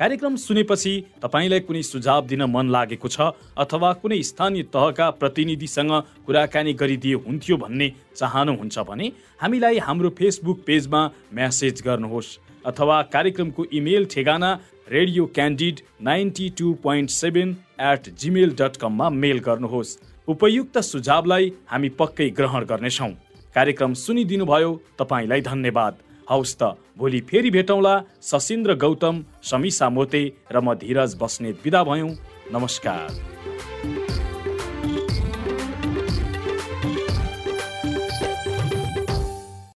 कार्यक्रम 0.00 0.36
सुनेपछि 0.36 0.92
तपाईँलाई 1.22 1.60
कुनै 1.66 1.82
सुझाव 1.82 2.26
दिन 2.26 2.42
मन 2.54 2.70
लागेको 2.70 3.08
छ 3.08 3.28
अथवा 3.56 3.92
कुनै 4.02 4.22
स्थानीय 4.22 4.62
तहका 4.74 5.10
प्रतिनिधिसँग 5.20 5.92
कुराकानी 6.26 6.72
गरिदिए 6.82 7.14
हुन्थ्यो 7.26 7.56
भन्ने 7.56 7.88
चाहनुहुन्छ 8.16 8.78
भने 8.88 9.12
हामीलाई 9.42 9.78
हाम्रो 9.86 10.10
फेसबुक 10.18 10.64
पेजमा 10.66 11.02
म्यासेज 11.34 11.82
गर्नुहोस् 11.86 12.36
अथवा 12.66 13.02
कार्यक्रमको 13.14 13.64
इमेल 13.72 14.04
ठेगाना 14.12 14.50
radio 14.88 15.26
candid 15.34 15.80
ninety 16.06 16.48
two 16.58 16.72
point 16.82 17.10
seven 17.10 17.56
at 17.82 18.08
Gmail 18.20 18.50
dot 18.60 18.76
कममा 18.76 19.08
मेल 19.22 19.38
गर्नुहोस्। 19.46 19.96
उपयुक्त 20.28 20.78
सुझावलाई 20.84 21.52
हामी 21.66 21.88
पक्कै 21.98 22.28
ग्रहण 22.30 22.64
गर्नेछौँ। 22.64 23.10
कार्यक्रम 23.54 23.94
सुनिदिनुभयो 23.94 24.70
तपाईँलाई 24.98 25.40
धन्यवाद। 25.40 25.94
हौस् 26.30 26.56
त 26.60 26.62
भोलि 26.98 27.20
फेरि 27.30 27.50
भेटौँला 27.50 27.94
सशिन्द्र 28.22 28.74
गौतम 28.76 29.24
समीसा 29.44 29.88
मोते 29.90 30.22
र 30.52 30.56
म 30.60 30.74
धीरज 30.74 31.16
बस्नेत 31.20 31.56
विदा 31.64 31.82
भयौँ। 31.84 32.10
नमस्कार। 32.52 34.15